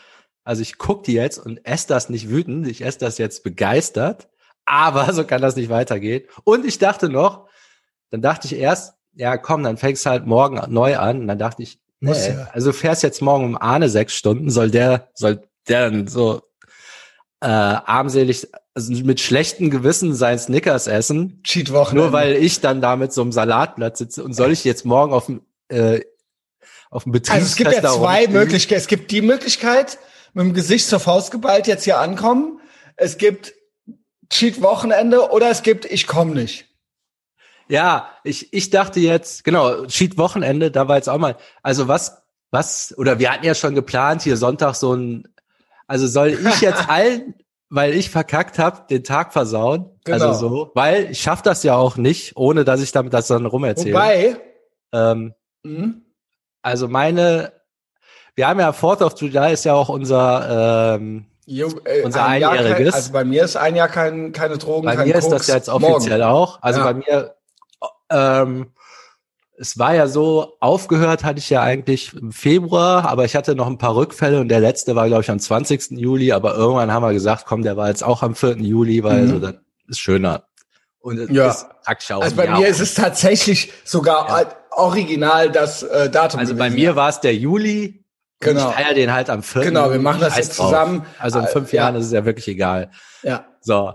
Also 0.45 0.63
ich 0.63 0.77
guck 0.77 1.05
die 1.05 1.15
jetzt 1.15 1.39
und 1.39 1.65
esse 1.65 1.89
das 1.89 2.11
nicht 2.11 2.29
wütend. 2.29 2.67
Ich 2.69 2.85
esse 2.85 2.99
das 2.99 3.19
jetzt 3.19 3.43
begeistert. 3.43 4.29
Aber 4.67 5.13
so 5.13 5.25
kann 5.25 5.41
das 5.41 5.57
nicht 5.57 5.71
weitergehen. 5.71 6.25
Und 6.45 6.67
ich 6.67 6.79
dachte 6.79 7.09
noch, 7.09 7.49
dann 8.11 8.23
dachte 8.23 8.47
ich 8.47 8.57
erst, 8.57 8.95
ja 9.15 9.37
komm, 9.37 9.63
dann 9.63 9.77
fängst 9.77 10.07
du 10.07 10.11
halt 10.11 10.27
morgen 10.27 10.61
neu 10.73 10.97
an. 10.97 11.21
Und 11.21 11.29
dann 11.29 11.39
dachte 11.39 11.63
ich, 11.63 11.79
nee, 12.01 12.13
ja. 12.13 12.49
also 12.53 12.73
fährst 12.73 13.03
jetzt 13.03 13.23
morgen 13.23 13.45
um 13.45 13.57
Ahne 13.57 13.89
sechs 13.89 14.15
Stunden, 14.15 14.51
soll 14.51 14.71
der, 14.71 15.09
soll 15.15 15.43
der 15.69 15.91
dann 15.91 16.07
so 16.07 16.43
äh, 17.41 17.47
armselig, 17.47 18.49
also 18.75 18.93
mit 18.93 19.21
schlechtem 19.21 19.71
Gewissen 19.71 20.15
sein 20.15 20.39
Snickers 20.39 20.87
essen, 20.87 21.41
Cheat-Woche. 21.43 21.95
nur 21.95 22.13
weil 22.13 22.35
ich 22.35 22.61
dann 22.61 22.81
da 22.81 22.97
mit 22.97 23.13
so 23.13 23.23
einem 23.23 23.33
Salatblatt 23.33 23.97
sitze 23.97 24.25
und 24.25 24.35
soll 24.35 24.53
ich 24.53 24.65
jetzt 24.65 24.85
morgen 24.85 25.13
auf 25.13 25.27
dem 25.27 25.43
äh, 25.69 26.01
auf 26.91 27.05
dem 27.05 27.13
Betrieb 27.13 27.35
Also 27.35 27.47
es 27.47 27.57
gibt 27.57 27.73
ja 27.73 27.83
zwei 27.83 28.27
Möglichkeiten. 28.29 28.81
Es 28.81 28.87
gibt 28.87 29.11
die 29.11 29.21
Möglichkeit, 29.21 29.99
mit 30.33 30.47
dem 30.47 30.55
Gesicht 30.55 30.89
zur 30.89 31.01
Faust 31.01 31.31
geballt 31.31 31.67
jetzt 31.67 31.85
hier 31.85 31.99
ankommen. 31.99 32.61
Es 32.97 33.19
gibt 33.19 33.55
Cheat-Wochenende 34.31 35.31
oder 35.31 35.51
es 35.51 35.63
gibt 35.63 35.85
Ich 35.85 36.07
komm 36.07 36.33
nicht. 36.33 36.68
Ja, 37.69 38.09
ich, 38.25 38.53
ich 38.53 38.71
dachte 38.71 39.01
jetzt, 39.01 39.45
genau, 39.45 39.85
Cheat 39.87 40.17
Wochenende, 40.19 40.71
da 40.71 40.89
war 40.89 40.97
jetzt 40.97 41.09
auch 41.09 41.19
mal, 41.19 41.37
also 41.63 41.87
was, 41.89 42.23
was, 42.51 42.95
oder 42.97 43.19
wir 43.19 43.31
hatten 43.33 43.45
ja 43.45 43.55
schon 43.55 43.75
geplant, 43.75 44.23
hier 44.23 44.37
Sonntag 44.37 44.75
so 44.75 44.95
ein, 44.95 45.29
also 45.87 46.07
soll 46.07 46.29
ich 46.29 46.61
jetzt 46.63 46.89
allen, 46.89 47.35
weil 47.69 47.93
ich 47.95 48.09
verkackt 48.09 48.59
habe, 48.59 48.87
den 48.89 49.05
Tag 49.05 49.33
versauen? 49.35 49.91
Genau. 50.05 50.29
Also 50.29 50.49
so, 50.49 50.71
weil 50.75 51.11
ich 51.11 51.21
schaff 51.21 51.43
das 51.43 51.63
ja 51.63 51.77
auch 51.77 51.97
nicht, 51.97 52.37
ohne 52.37 52.65
dass 52.65 52.81
ich 52.81 52.93
damit 52.93 53.13
das 53.13 53.27
dann 53.27 53.45
rumerzähle. 53.45 53.95
Wobei, 53.95 54.41
ähm, 54.93 55.35
hm, 55.65 56.03
also 56.63 56.89
meine, 56.89 57.53
wir 58.35 58.49
haben 58.49 58.61
ja 58.61 58.73
Fourth 58.73 59.03
of 59.03 59.21
July 59.21 59.53
ist 59.53 59.65
ja 59.65 59.75
auch 59.75 59.91
unser, 59.91 60.95
ähm, 60.97 61.27
Jo- 61.45 61.81
äh, 61.85 62.03
Unser 62.03 62.25
ein 62.27 62.45
Einjähriges. 62.45 62.77
Kein, 62.77 62.93
also 62.95 63.13
bei 63.13 63.25
mir 63.25 63.45
ist 63.45 63.57
ein 63.57 63.75
Jahr 63.75 63.89
kein, 63.89 64.33
keine 64.33 64.59
Drogen, 64.59 64.87
Bei 64.87 64.97
kein 64.97 65.09
mir 65.09 65.15
ist 65.15 65.25
Koks. 65.31 65.37
das 65.39 65.47
ja 65.47 65.55
jetzt 65.57 65.69
Morgen. 65.69 65.85
offiziell 65.85 66.23
auch. 66.23 66.61
Also 66.63 66.81
Ja. 66.81 66.85
bei 66.93 66.95
mir, 66.95 67.35
ähm, 68.11 68.73
es 69.61 69.77
war 69.79 69.95
ja 69.95 70.07
so, 70.07 70.57
aufgehört 70.61 71.25
hatte 71.25 71.41
ich 71.41 71.51
ja 71.51 71.63
eigentlich 71.63 72.15
im 72.15 72.31
Februar, 72.31 73.09
aber 73.09 73.25
ich 73.25 73.35
hatte 73.35 73.57
noch 73.57 73.67
ein 73.67 73.79
paar 73.79 73.97
Rückfälle 73.97 74.41
und 74.41 74.49
der 74.49 74.61
letzte 74.61 74.95
war, 74.95 75.09
glaube 75.09 75.23
ich, 75.23 75.31
am 75.31 75.41
20. 75.41 75.99
Juli, 75.99 76.31
aber 76.33 76.55
irgendwann 76.55 76.93
haben 76.93 77.03
wir 77.03 77.13
gesagt, 77.13 77.45
komm, 77.47 77.63
der 77.63 77.77
war 77.77 77.89
jetzt 77.89 78.05
auch 78.05 78.23
am 78.23 78.37
4. 78.37 78.59
Juli, 78.59 79.03
weil 79.03 79.23
Mhm. 79.25 79.31
so, 79.31 79.39
das 79.41 79.55
ist 79.89 79.99
schöner. 79.99 80.45
Und 81.01 81.19
es 81.19 81.31
Ja. 81.31 81.49
ist 81.51 81.67
Also 82.11 82.37
bei 82.37 82.45
Jahr. 82.45 82.61
mir 82.61 82.69
ist 82.69 82.81
es 82.81 82.95
tatsächlich 82.95 83.73
sogar 83.85 84.47
original 84.71 85.51
das 85.51 85.83
äh, 85.83 86.09
Datum. 86.09 86.39
also 86.41 86.55
bei 86.55 86.71
mir 86.71 86.95
war 86.95 87.09
es 87.09 87.21
der 87.21 87.35
Juli. 87.35 88.05
Genau. 88.41 88.69
Ich 88.69 88.75
feiere 88.77 88.95
den 88.95 89.13
halt 89.13 89.31
am 89.31 89.43
4. 89.43 89.63
Genau, 89.63 89.91
wir 89.91 89.99
machen 89.99 90.21
das 90.21 90.35
Scheiß 90.35 90.47
jetzt 90.47 90.59
drauf. 90.61 90.67
zusammen. 90.69 91.07
Also 91.19 91.41
in 91.41 91.47
Äh, 91.47 91.49
fünf 91.49 91.73
ja. 91.73 91.83
Jahren 91.83 91.97
ist 91.97 92.07
es 92.07 92.13
ja 92.13 92.25
wirklich 92.25 92.47
egal. 92.47 92.91
Ja. 93.25 93.47
So. 93.61 93.95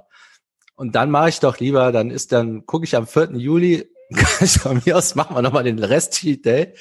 Und 0.76 0.96
dann 0.96 1.10
mache 1.12 1.30
ich 1.30 1.40
doch 1.40 1.60
lieber, 1.60 1.94
dann 1.94 2.10
ist 2.10 2.34
dann, 2.34 2.66
gucke 2.66 2.84
ich 2.84 2.96
am 2.98 3.08
4. 3.08 3.30
Juli, 3.38 3.88
von 4.60 4.82
mir 4.86 4.98
aus 4.98 5.16
machen 5.16 5.36
wir 5.36 5.42
nochmal 5.42 5.64
den 5.64 5.80
Rest 5.80 6.14
Cheat 6.14 6.46
Day. 6.46 6.74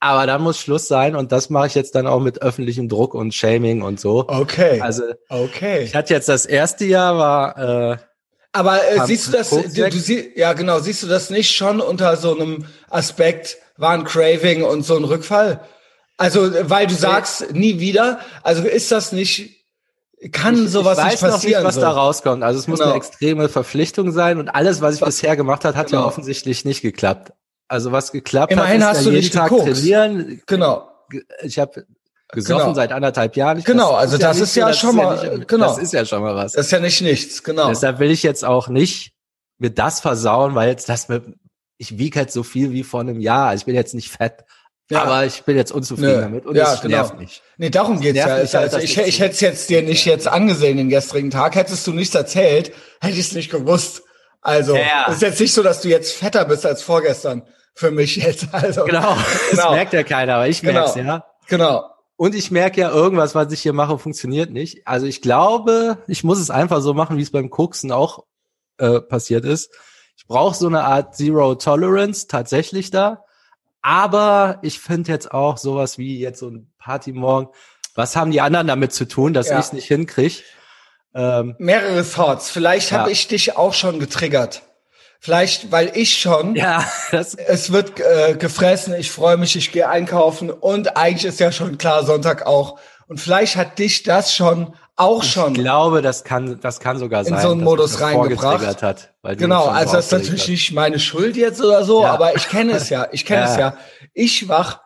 Aber 0.00 0.26
dann 0.26 0.42
muss 0.42 0.58
Schluss 0.58 0.88
sein 0.88 1.14
und 1.14 1.30
das 1.30 1.50
mache 1.50 1.66
ich 1.66 1.74
jetzt 1.74 1.94
dann 1.94 2.06
auch 2.06 2.20
mit 2.20 2.40
öffentlichem 2.40 2.88
Druck 2.88 3.12
und 3.12 3.34
Shaming 3.34 3.82
und 3.82 4.00
so. 4.00 4.26
Okay. 4.28 4.80
Also 4.80 5.02
okay. 5.28 5.82
ich 5.82 5.94
hatte 5.94 6.14
jetzt 6.14 6.28
das 6.28 6.46
erste 6.46 6.86
Jahr 6.86 7.18
war, 7.18 7.92
äh, 7.92 7.96
Aber 8.52 8.80
äh, 8.88 9.06
siehst 9.06 9.28
du 9.28 9.32
das, 9.32 9.50
du, 9.50 9.62
du 9.62 9.98
sie, 9.98 10.32
ja 10.36 10.54
genau, 10.54 10.80
siehst 10.80 11.02
du 11.02 11.06
das 11.06 11.28
nicht 11.28 11.54
schon 11.54 11.80
unter 11.80 12.16
so 12.16 12.34
einem 12.34 12.64
Aspekt, 12.88 13.58
war 13.76 13.92
ein 13.92 14.04
Craving 14.04 14.62
und 14.62 14.82
so 14.82 14.96
ein 14.96 15.04
Rückfall? 15.04 15.60
Also, 16.16 16.50
weil 16.68 16.86
du 16.86 16.94
sagst, 16.94 17.52
nie 17.54 17.80
wieder, 17.80 18.20
also 18.42 18.62
ist 18.64 18.92
das 18.92 19.12
nicht, 19.12 19.59
kann 20.32 20.64
ich, 20.64 20.70
sowas 20.70 20.98
ich 20.98 21.04
weiß 21.04 21.10
nicht 21.12 21.20
passieren. 21.32 21.52
Noch 21.52 21.58
nicht, 21.60 21.66
was 21.68 21.74
so. 21.76 21.80
da 21.80 21.90
rauskommt. 21.90 22.42
Also 22.42 22.58
es 22.60 22.68
muss 22.68 22.78
Genau. 22.80 22.90
eine 22.90 22.98
extreme 22.98 23.48
Verpflichtung 23.48 24.10
sein 24.12 24.38
und 24.38 24.48
alles, 24.48 24.80
was 24.80 24.96
ich 24.96 25.00
bisher 25.00 25.36
gemacht 25.36 25.64
habe, 25.64 25.76
hat 25.76 25.88
Genau. 25.88 26.02
ja 26.02 26.06
offensichtlich 26.06 26.64
nicht 26.64 26.82
geklappt. 26.82 27.32
Also 27.68 27.92
was 27.92 28.12
geklappt 28.12 28.52
Immerhin 28.52 28.84
hat, 28.84 28.92
ist 28.92 28.98
hast 28.98 29.04
ja 29.06 29.10
du 29.10 29.16
jeden 29.16 29.22
nicht 29.24 29.34
Tag 29.34 29.48
gekokst. 29.50 29.72
trainieren. 29.80 30.42
Genau. 30.46 30.88
Ich 31.42 31.58
habe 31.58 31.84
gesoffen 32.32 32.62
Genau. 32.64 32.74
seit 32.74 32.92
anderthalb 32.92 33.36
Jahren. 33.36 33.62
Genau, 33.64 33.92
also 33.92 34.18
das 34.18 34.38
ist 34.40 34.54
ja 34.56 34.68
das 34.68 34.78
schon 34.78 34.96
ja 34.96 35.02
mal- 35.04 35.36
nicht- 35.38 35.48
genau. 35.48 35.66
Das 35.66 35.78
ist 35.78 35.92
ja 35.92 36.04
schon 36.04 36.22
mal 36.22 36.34
was. 36.36 36.52
Das 36.52 36.66
ist 36.66 36.72
ja 36.72 36.80
nicht 36.80 37.00
nichts, 37.00 37.42
genau. 37.42 37.68
Deshalb 37.68 37.98
will 37.98 38.10
ich 38.10 38.22
jetzt 38.22 38.44
auch 38.44 38.68
nicht 38.68 39.12
mir 39.58 39.70
das 39.70 40.00
versauen, 40.00 40.54
weil 40.54 40.68
jetzt 40.68 40.88
das 40.88 41.08
mit, 41.08 41.24
ich 41.78 41.98
wiege 41.98 42.18
halt 42.20 42.30
so 42.30 42.42
viel 42.42 42.72
wie 42.72 42.82
vor 42.84 43.00
einem 43.00 43.20
Jahr. 43.20 43.54
Ich 43.54 43.64
bin 43.64 43.74
jetzt 43.74 43.94
nicht 43.94 44.10
fett, 44.10 44.44
Ja. 44.90 45.02
aber 45.04 45.24
ich 45.24 45.42
bin 45.44 45.56
jetzt 45.56 45.72
unzufrieden 45.72 46.14
Nö. 46.16 46.20
damit 46.20 46.46
und 46.46 46.56
Ja, 46.56 46.74
es 46.74 46.80
genau. 46.80 46.96
nervt 46.96 47.18
mich. 47.18 47.42
Nee, 47.56 47.70
darum 47.70 48.00
geht's 48.00 48.18
ja. 48.18 48.26
mich 48.26 48.54
halt, 48.54 48.74
also 48.74 48.78
ich, 48.78 48.98
ich 48.98 49.20
hätte 49.20 49.32
es 49.34 49.40
jetzt 49.40 49.70
dir 49.70 49.82
nicht 49.82 50.04
jetzt 50.04 50.26
angesehen 50.28 50.76
den 50.76 50.88
gestrigen 50.88 51.30
Tag. 51.30 51.54
Hättest 51.54 51.86
du 51.86 51.92
nichts 51.92 52.14
erzählt, 52.14 52.72
hätte 53.00 53.14
ich 53.14 53.20
es 53.20 53.32
nicht 53.32 53.50
gewusst. 53.50 54.02
Also, 54.42 54.74
Ja, 54.76 55.06
ist 55.10 55.22
jetzt 55.22 55.38
nicht 55.40 55.52
so, 55.54 55.62
dass 55.62 55.80
du 55.82 55.88
jetzt 55.88 56.14
fetter 56.16 56.44
bist 56.44 56.66
als 56.66 56.82
vorgestern. 56.82 57.42
Für 57.74 57.90
mich 57.90 58.16
jetzt. 58.16 58.48
Also, 58.52 58.84
Genau, 58.84 59.14
Genau. 59.14 59.16
das 59.54 59.70
merkt 59.70 59.92
ja 59.92 60.02
keiner, 60.02 60.34
aber 60.36 60.48
ich 60.48 60.60
Genau. 60.60 60.80
merk's 60.80 60.94
ja. 60.96 61.24
genau. 61.46 61.84
Und 62.16 62.34
ich 62.34 62.50
merke 62.50 62.80
ja, 62.82 62.90
irgendwas, 62.90 63.34
was 63.34 63.50
ich 63.52 63.62
hier 63.62 63.72
mache, 63.72 63.98
funktioniert 63.98 64.50
nicht. 64.50 64.86
Also 64.86 65.06
ich 65.06 65.22
glaube, 65.22 65.98
ich 66.06 66.22
muss 66.24 66.38
es 66.38 66.50
einfach 66.50 66.82
so 66.82 66.92
machen, 66.94 67.16
wie 67.16 67.22
es 67.22 67.30
beim 67.30 67.48
Koksen 67.48 67.92
auch 67.92 68.24
äh, 68.78 69.00
passiert 69.00 69.44
ist. 69.46 69.70
Ich 70.16 70.26
brauche 70.26 70.54
so 70.54 70.66
eine 70.66 70.84
Art 70.84 71.14
Zero 71.16 71.54
Tolerance 71.54 72.26
tatsächlich 72.26 72.90
da. 72.90 73.24
Aber 73.82 74.58
ich 74.62 74.78
finde 74.80 75.10
jetzt 75.12 75.32
auch 75.32 75.56
sowas 75.56 75.98
wie 75.98 76.18
jetzt 76.18 76.40
so 76.40 76.48
ein 76.50 76.70
Partymorgen. 76.78 77.48
Was 77.94 78.16
haben 78.16 78.30
die 78.30 78.40
anderen 78.40 78.66
damit 78.66 78.92
zu 78.92 79.06
tun, 79.06 79.32
dass 79.32 79.48
Ja. 79.48 79.58
ich 79.58 79.66
es 79.66 79.72
nicht 79.72 79.86
hinkriege? 79.86 80.36
Ähm, 81.14 81.56
Mehrere 81.58 82.08
Thoughts. 82.08 82.50
Vielleicht 82.50 82.90
Ja. 82.92 82.98
habe 82.98 83.10
ich 83.10 83.26
dich 83.28 83.56
auch 83.56 83.74
schon 83.74 83.98
getriggert. 83.98 84.62
Vielleicht, 85.22 85.70
weil 85.70 85.90
ich 85.94 86.18
schon 86.18 86.54
ja, 86.56 86.84
das, 87.10 87.34
es 87.34 87.72
wird 87.72 88.00
äh, 88.00 88.36
gefressen, 88.38 88.94
ich 88.94 89.10
freue 89.10 89.36
mich, 89.36 89.54
ich 89.56 89.70
gehe 89.72 89.88
einkaufen 89.88 90.50
und 90.50 90.96
eigentlich 90.96 91.26
ist 91.26 91.40
ja 91.40 91.52
schon 91.52 91.76
klar 91.78 92.06
Sonntag 92.06 92.46
auch. 92.46 92.78
Und 93.06 93.20
vielleicht 93.20 93.56
hat 93.56 93.78
dich 93.78 94.02
das 94.02 94.34
schon 94.34 94.74
auch 95.00 95.22
schon. 95.22 95.52
ich 95.54 95.60
glaube, 95.60 96.02
das 96.02 96.24
kann, 96.24 96.60
das 96.60 96.80
kann 96.80 96.98
sogar 96.98 97.20
In 97.20 97.26
sein. 97.34 97.42
so 97.42 97.50
einen 97.50 97.60
dass 97.60 97.64
Modus 97.64 97.92
das 97.92 98.00
reingebracht. 98.02 98.82
Hat, 98.82 99.12
Genau, 99.38 99.66
also 99.66 99.90
so 99.92 99.96
das 99.96 100.06
ist 100.06 100.12
natürlich 100.12 100.48
nicht 100.48 100.72
meine 100.72 100.98
Schuld 100.98 101.36
jetzt 101.36 101.60
oder 101.60 101.84
so, 101.84 102.02
Ja. 102.02 102.12
aber 102.12 102.36
ich 102.36 102.48
kenne 102.48 102.72
es 102.72 102.88
ja, 102.90 103.08
ich 103.12 103.24
kenne 103.26 103.42
Ja. 103.42 103.46
es 103.52 103.56
ja. 103.56 103.76
Ich 104.14 104.48
wach, 104.48 104.80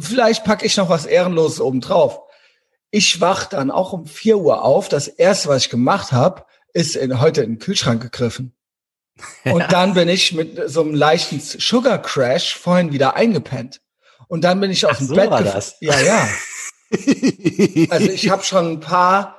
vielleicht 0.00 0.44
packe 0.44 0.64
ich 0.66 0.76
noch 0.76 0.88
was 0.88 1.06
Ehrenloses 1.06 1.60
oben 1.60 1.80
drauf. 1.80 2.20
Ich 2.90 3.20
wach 3.20 3.46
dann 3.46 3.70
auch 3.70 3.92
um 3.92 4.06
4 4.06 4.38
Uhr 4.38 4.62
auf. 4.62 4.88
Das 4.88 5.08
erste, 5.08 5.48
was 5.48 5.64
ich 5.64 5.70
gemacht 5.70 6.12
habe, 6.12 6.44
ist 6.72 6.94
in, 6.94 7.20
heute 7.20 7.42
in 7.42 7.54
den 7.54 7.58
Kühlschrank 7.58 8.00
gegriffen. 8.02 8.54
Und 9.44 9.64
dann 9.72 9.94
bin 9.94 10.08
ich 10.08 10.32
mit 10.32 10.60
so 10.70 10.80
einem 10.82 10.94
leichten 10.94 11.40
Sugar 11.40 12.00
Crash 12.02 12.56
vorhin 12.56 12.92
wieder 12.92 13.14
eingepennt. 13.16 13.80
Und 14.28 14.42
dann 14.42 14.60
bin 14.60 14.70
ich 14.70 14.84
aus 14.86 14.92
Ach, 14.94 14.98
dem 14.98 15.06
so 15.08 15.14
Bett 15.14 15.30
war 15.30 15.42
das. 15.42 15.76
Ja, 15.80 15.98
ja. 16.00 16.28
Also 17.90 18.10
ich 18.10 18.30
habe 18.30 18.42
schon 18.44 18.72
ein 18.72 18.80
paar 18.80 19.38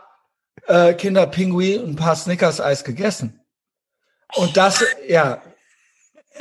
äh, 0.67 0.93
Kinderpingui 0.93 1.77
und 1.77 1.91
ein 1.91 1.95
paar 1.95 2.15
Snickers-Eis 2.15 2.83
gegessen. 2.83 3.39
Und 4.35 4.57
das, 4.57 4.83
ja, 5.07 5.41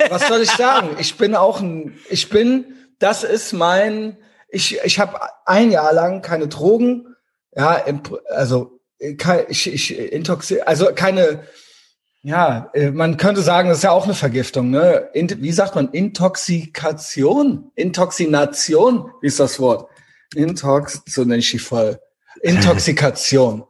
was 0.09 0.27
soll 0.27 0.41
ich 0.41 0.51
sagen? 0.51 0.95
Ich 0.99 1.17
bin 1.17 1.35
auch 1.35 1.59
ein, 1.59 1.97
ich 2.09 2.29
bin, 2.29 2.65
das 2.99 3.23
ist 3.23 3.53
mein, 3.53 4.17
ich, 4.49 4.79
ich 4.83 4.99
habe 4.99 5.19
ein 5.45 5.71
Jahr 5.71 5.93
lang 5.93 6.21
keine 6.21 6.47
Drogen, 6.47 7.15
ja, 7.55 7.83
also 8.29 8.79
kein, 9.17 9.45
ich, 9.49 9.71
ich 9.71 9.97
intoxi, 9.97 10.61
also 10.61 10.87
keine, 10.93 11.43
ja, 12.21 12.71
äh, 12.73 12.91
man 12.91 13.17
könnte 13.17 13.41
sagen, 13.41 13.69
das 13.69 13.79
ist 13.79 13.83
ja 13.83 13.91
auch 13.91 14.05
eine 14.05 14.15
Vergiftung, 14.15 14.71
ne? 14.71 15.09
Wie 15.13 15.51
sagt 15.51 15.75
man? 15.75 15.89
Intoxikation? 15.91 17.71
Intoxination? 17.75 19.11
Wie 19.21 19.27
ist 19.27 19.39
das 19.39 19.59
Wort? 19.59 19.89
Intox, 20.35 21.01
so 21.07 21.23
nenne 21.23 21.37
ich 21.37 21.51
die 21.51 21.59
voll. 21.59 21.99
Intoxikation. 22.41 23.63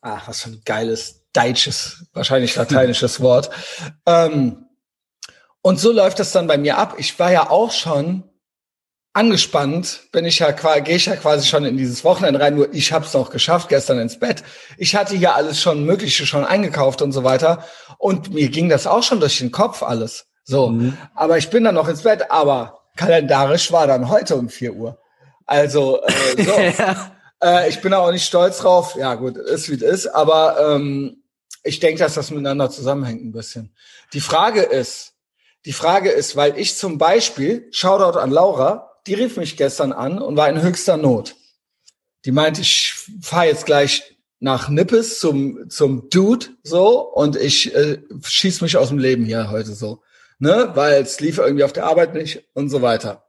Ach, 0.00 0.28
was 0.28 0.42
für 0.42 0.50
ein 0.50 0.62
geiles 0.64 1.22
deutsches, 1.32 2.06
wahrscheinlich 2.12 2.54
lateinisches 2.56 3.20
Wort. 3.20 3.50
Ähm, 4.06 4.66
und 5.62 5.80
so 5.80 5.92
läuft 5.92 6.20
das 6.20 6.32
dann 6.32 6.46
bei 6.46 6.58
mir 6.58 6.78
ab. 6.78 6.94
Ich 6.98 7.18
war 7.18 7.32
ja 7.32 7.50
auch 7.50 7.72
schon 7.72 8.24
angespannt, 9.12 10.02
bin 10.12 10.26
ich 10.26 10.38
ja 10.40 10.52
quasi, 10.52 10.82
gehe 10.82 10.96
ich 10.96 11.06
ja 11.06 11.16
quasi 11.16 11.46
schon 11.46 11.64
in 11.64 11.78
dieses 11.78 12.04
Wochenende 12.04 12.38
rein, 12.38 12.54
nur 12.54 12.72
ich 12.74 12.92
habe 12.92 13.06
es 13.06 13.14
noch 13.14 13.30
geschafft, 13.30 13.70
gestern 13.70 13.98
ins 13.98 14.18
Bett. 14.18 14.44
Ich 14.76 14.94
hatte 14.94 15.16
hier 15.16 15.34
alles 15.34 15.60
schon 15.60 15.84
Mögliche 15.84 16.26
schon 16.26 16.44
eingekauft 16.44 17.00
und 17.00 17.12
so 17.12 17.24
weiter. 17.24 17.64
Und 17.98 18.34
mir 18.34 18.50
ging 18.50 18.68
das 18.68 18.86
auch 18.86 19.02
schon 19.02 19.20
durch 19.20 19.38
den 19.38 19.50
Kopf 19.50 19.82
alles. 19.82 20.26
So. 20.44 20.68
Mhm. 20.68 20.98
Aber 21.14 21.38
ich 21.38 21.48
bin 21.48 21.64
dann 21.64 21.74
noch 21.74 21.88
ins 21.88 22.02
Bett, 22.02 22.30
aber 22.30 22.82
kalendarisch 22.96 23.72
war 23.72 23.86
dann 23.86 24.10
heute 24.10 24.36
um 24.36 24.50
4 24.50 24.74
Uhr. 24.74 24.98
Also, 25.46 26.02
äh, 26.02 26.42
so. 26.42 26.52
ja. 26.82 27.12
Äh, 27.42 27.68
ich 27.68 27.80
bin 27.80 27.94
auch 27.94 28.10
nicht 28.10 28.26
stolz 28.26 28.58
drauf. 28.58 28.96
Ja, 28.96 29.14
gut, 29.14 29.36
ist 29.36 29.70
wie 29.70 29.74
es 29.74 29.82
ist. 29.82 30.06
Aber 30.08 30.74
ähm, 30.74 31.22
ich 31.62 31.80
denke, 31.80 32.00
dass 32.00 32.14
das 32.14 32.30
miteinander 32.30 32.70
zusammenhängt 32.70 33.24
ein 33.24 33.32
bisschen. 33.32 33.74
Die 34.12 34.20
Frage 34.20 34.62
ist, 34.62 35.14
die 35.64 35.72
Frage 35.72 36.10
ist, 36.10 36.36
weil 36.36 36.58
ich 36.58 36.76
zum 36.76 36.98
Beispiel, 36.98 37.68
Shoutout 37.72 38.18
an 38.18 38.30
Laura, 38.30 38.92
die 39.06 39.14
rief 39.14 39.36
mich 39.36 39.56
gestern 39.56 39.92
an 39.92 40.18
und 40.18 40.36
war 40.36 40.48
in 40.48 40.62
höchster 40.62 40.96
Not. 40.96 41.34
Die 42.24 42.32
meinte, 42.32 42.60
ich 42.60 42.94
fahre 43.20 43.46
jetzt 43.46 43.66
gleich 43.66 44.16
nach 44.38 44.68
Nippes 44.68 45.18
zum, 45.18 45.70
zum 45.70 46.08
Dude 46.10 46.46
so 46.62 47.00
und 47.00 47.36
ich 47.36 47.74
äh, 47.74 47.98
schieß 48.22 48.60
mich 48.60 48.76
aus 48.76 48.88
dem 48.88 48.98
Leben 48.98 49.24
hier 49.24 49.50
heute 49.50 49.74
so. 49.74 50.02
Ne? 50.38 50.70
Weil 50.74 51.02
es 51.02 51.20
lief 51.20 51.38
irgendwie 51.38 51.64
auf 51.64 51.72
der 51.72 51.86
Arbeit 51.86 52.14
nicht 52.14 52.44
und 52.54 52.68
so 52.68 52.82
weiter. 52.82 53.25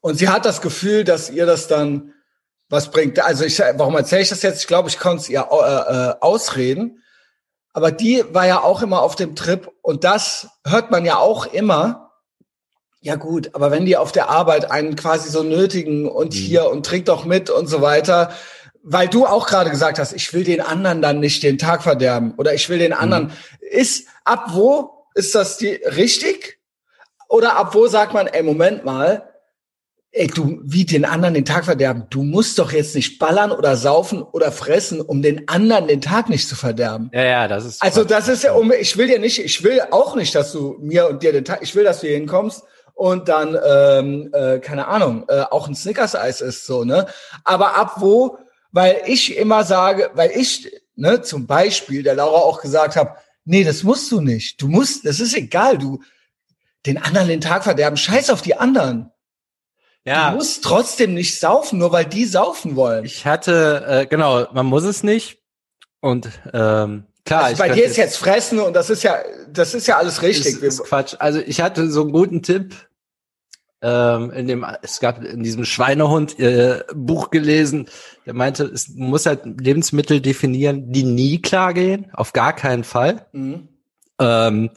Und 0.00 0.16
sie 0.16 0.28
hat 0.28 0.44
das 0.44 0.60
Gefühl, 0.60 1.04
dass 1.04 1.30
ihr 1.30 1.46
das 1.46 1.68
dann 1.68 2.14
was 2.68 2.90
bringt. 2.90 3.18
Also 3.18 3.44
ich, 3.44 3.58
warum 3.58 3.96
erzähle 3.96 4.22
ich 4.22 4.28
das 4.28 4.42
jetzt? 4.42 4.60
Ich 4.60 4.66
glaube, 4.66 4.88
ich 4.88 4.98
konnte 4.98 5.22
es 5.22 5.28
ihr 5.28 5.46
äh, 5.50 5.54
äh, 5.54 6.14
ausreden. 6.20 7.02
Aber 7.72 7.92
die 7.92 8.24
war 8.30 8.46
ja 8.46 8.60
auch 8.62 8.82
immer 8.82 9.02
auf 9.02 9.16
dem 9.16 9.36
Trip 9.36 9.70
und 9.82 10.04
das 10.04 10.48
hört 10.66 10.90
man 10.90 11.04
ja 11.04 11.18
auch 11.18 11.46
immer. 11.46 12.10
Ja 13.00 13.14
gut, 13.16 13.50
aber 13.54 13.70
wenn 13.70 13.86
die 13.86 13.96
auf 13.96 14.12
der 14.12 14.28
Arbeit 14.28 14.70
einen 14.70 14.96
quasi 14.96 15.30
so 15.30 15.42
nötigen 15.42 16.08
und 16.08 16.34
Mhm. 16.34 16.38
hier 16.38 16.70
und 16.70 16.84
trink 16.84 17.06
doch 17.06 17.24
mit 17.24 17.48
und 17.48 17.66
so 17.66 17.80
weiter, 17.80 18.32
weil 18.82 19.08
du 19.08 19.24
auch 19.26 19.46
gerade 19.46 19.70
gesagt 19.70 19.98
hast, 19.98 20.12
ich 20.12 20.32
will 20.32 20.44
den 20.44 20.60
anderen 20.60 21.00
dann 21.00 21.20
nicht 21.20 21.42
den 21.42 21.58
Tag 21.58 21.82
verderben 21.82 22.34
oder 22.36 22.54
ich 22.54 22.68
will 22.68 22.78
den 22.78 22.92
anderen. 22.92 23.32
Ist 23.60 24.06
ab 24.24 24.46
wo 24.52 25.06
ist 25.14 25.34
das 25.34 25.56
die 25.56 25.74
richtig? 25.74 26.58
Oder 27.28 27.56
ab 27.56 27.74
wo 27.74 27.86
sagt 27.86 28.12
man, 28.14 28.26
ey 28.26 28.42
Moment 28.42 28.84
mal, 28.84 29.29
ey 30.12 30.26
du 30.26 30.60
wie 30.64 30.84
den 30.84 31.04
anderen 31.04 31.34
den 31.34 31.44
Tag 31.44 31.64
verderben? 31.64 32.06
Du 32.10 32.22
musst 32.22 32.58
doch 32.58 32.72
jetzt 32.72 32.94
nicht 32.94 33.18
ballern 33.18 33.52
oder 33.52 33.76
saufen 33.76 34.22
oder 34.22 34.50
fressen, 34.50 35.00
um 35.00 35.22
den 35.22 35.48
anderen 35.48 35.88
den 35.88 36.00
Tag 36.00 36.28
nicht 36.28 36.48
zu 36.48 36.56
verderben. 36.56 37.10
ja, 37.12 37.22
ja, 37.22 37.48
das 37.48 37.64
ist. 37.64 37.82
Also 37.82 38.04
das 38.04 38.28
ist 38.28 38.42
ja, 38.42 38.52
um, 38.52 38.72
ich 38.72 38.96
will 38.96 39.06
dir 39.06 39.18
nicht, 39.18 39.38
ich 39.38 39.62
will 39.62 39.80
auch 39.90 40.16
nicht, 40.16 40.34
dass 40.34 40.52
du 40.52 40.76
mir 40.80 41.08
und 41.08 41.22
dir 41.22 41.32
den 41.32 41.44
Tag, 41.44 41.60
ich 41.62 41.74
will, 41.74 41.84
dass 41.84 42.00
du 42.00 42.08
hier 42.08 42.16
hinkommst 42.16 42.64
und 42.94 43.28
dann, 43.28 43.56
ähm, 43.66 44.30
äh, 44.32 44.58
keine 44.58 44.88
Ahnung, 44.88 45.24
äh, 45.28 45.42
auch 45.50 45.68
ein 45.68 45.74
Snickers-Eis 45.74 46.40
ist 46.40 46.66
so, 46.66 46.84
ne? 46.84 47.06
Aber 47.44 47.76
ab 47.76 47.94
wo, 48.00 48.36
weil 48.72 49.02
ich 49.06 49.36
immer 49.36 49.64
sage, 49.64 50.10
weil 50.14 50.32
ich, 50.32 50.70
ne, 50.96 51.22
zum 51.22 51.46
Beispiel 51.46 52.02
der 52.02 52.14
Laura 52.14 52.40
auch 52.40 52.60
gesagt 52.60 52.96
habe, 52.96 53.14
nee, 53.44 53.64
das 53.64 53.84
musst 53.84 54.10
du 54.12 54.20
nicht. 54.20 54.60
Du 54.60 54.68
musst, 54.68 55.06
das 55.06 55.20
ist 55.20 55.34
egal, 55.34 55.78
du 55.78 56.00
den 56.86 56.98
anderen 56.98 57.28
den 57.28 57.40
Tag 57.40 57.64
verderben, 57.64 57.96
scheiß 57.96 58.30
auf 58.30 58.42
die 58.42 58.56
anderen. 58.56 59.10
Ja, 60.04 60.30
Du 60.30 60.36
musst 60.36 60.64
trotzdem 60.64 61.14
nicht 61.14 61.38
saufen, 61.38 61.78
nur 61.78 61.92
weil 61.92 62.06
die 62.06 62.24
saufen 62.24 62.76
wollen. 62.76 63.04
ich 63.04 63.26
hatte, 63.26 63.84
äh, 63.86 64.06
genau, 64.06 64.46
man 64.52 64.66
muss 64.66 64.84
es 64.84 65.02
nicht. 65.02 65.38
Und 66.00 66.30
ähm, 66.52 67.04
klar, 67.24 67.44
also 67.44 67.58
bei 67.58 67.68
dir 67.68 67.84
ist 67.84 67.96
jetzt 67.96 68.16
fressen 68.16 68.58
und 68.60 68.74
das 68.74 68.88
ist 68.88 69.02
ja, 69.02 69.18
das 69.52 69.74
ist 69.74 69.86
ja 69.86 69.98
alles 69.98 70.22
richtig. 70.22 70.54
Ist, 70.54 70.62
ist 70.62 70.84
Quatsch. 70.84 71.14
Also 71.18 71.40
ich 71.40 71.60
hatte 71.60 71.90
so 71.90 72.02
einen 72.02 72.12
guten 72.12 72.42
Tipp. 72.42 72.74
Ähm, 73.82 74.30
in 74.32 74.46
dem, 74.46 74.66
es 74.82 75.00
gab 75.00 75.24
in 75.24 75.42
diesem 75.42 75.64
Schweinehund 75.64 76.38
äh, 76.38 76.84
Buch 76.94 77.30
gelesen, 77.30 77.88
der 78.26 78.34
meinte, 78.34 78.64
es 78.64 78.88
muss 78.88 79.24
halt 79.24 79.40
Lebensmittel 79.58 80.20
definieren, 80.20 80.92
die 80.92 81.02
nie 81.02 81.40
klar 81.40 81.72
gehen, 81.72 82.10
auf 82.12 82.34
gar 82.34 82.54
keinen 82.54 82.84
Fall. 82.84 83.26
mhm. 83.32 83.68
Ähm, 84.20 84.70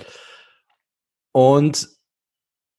und 1.33 1.89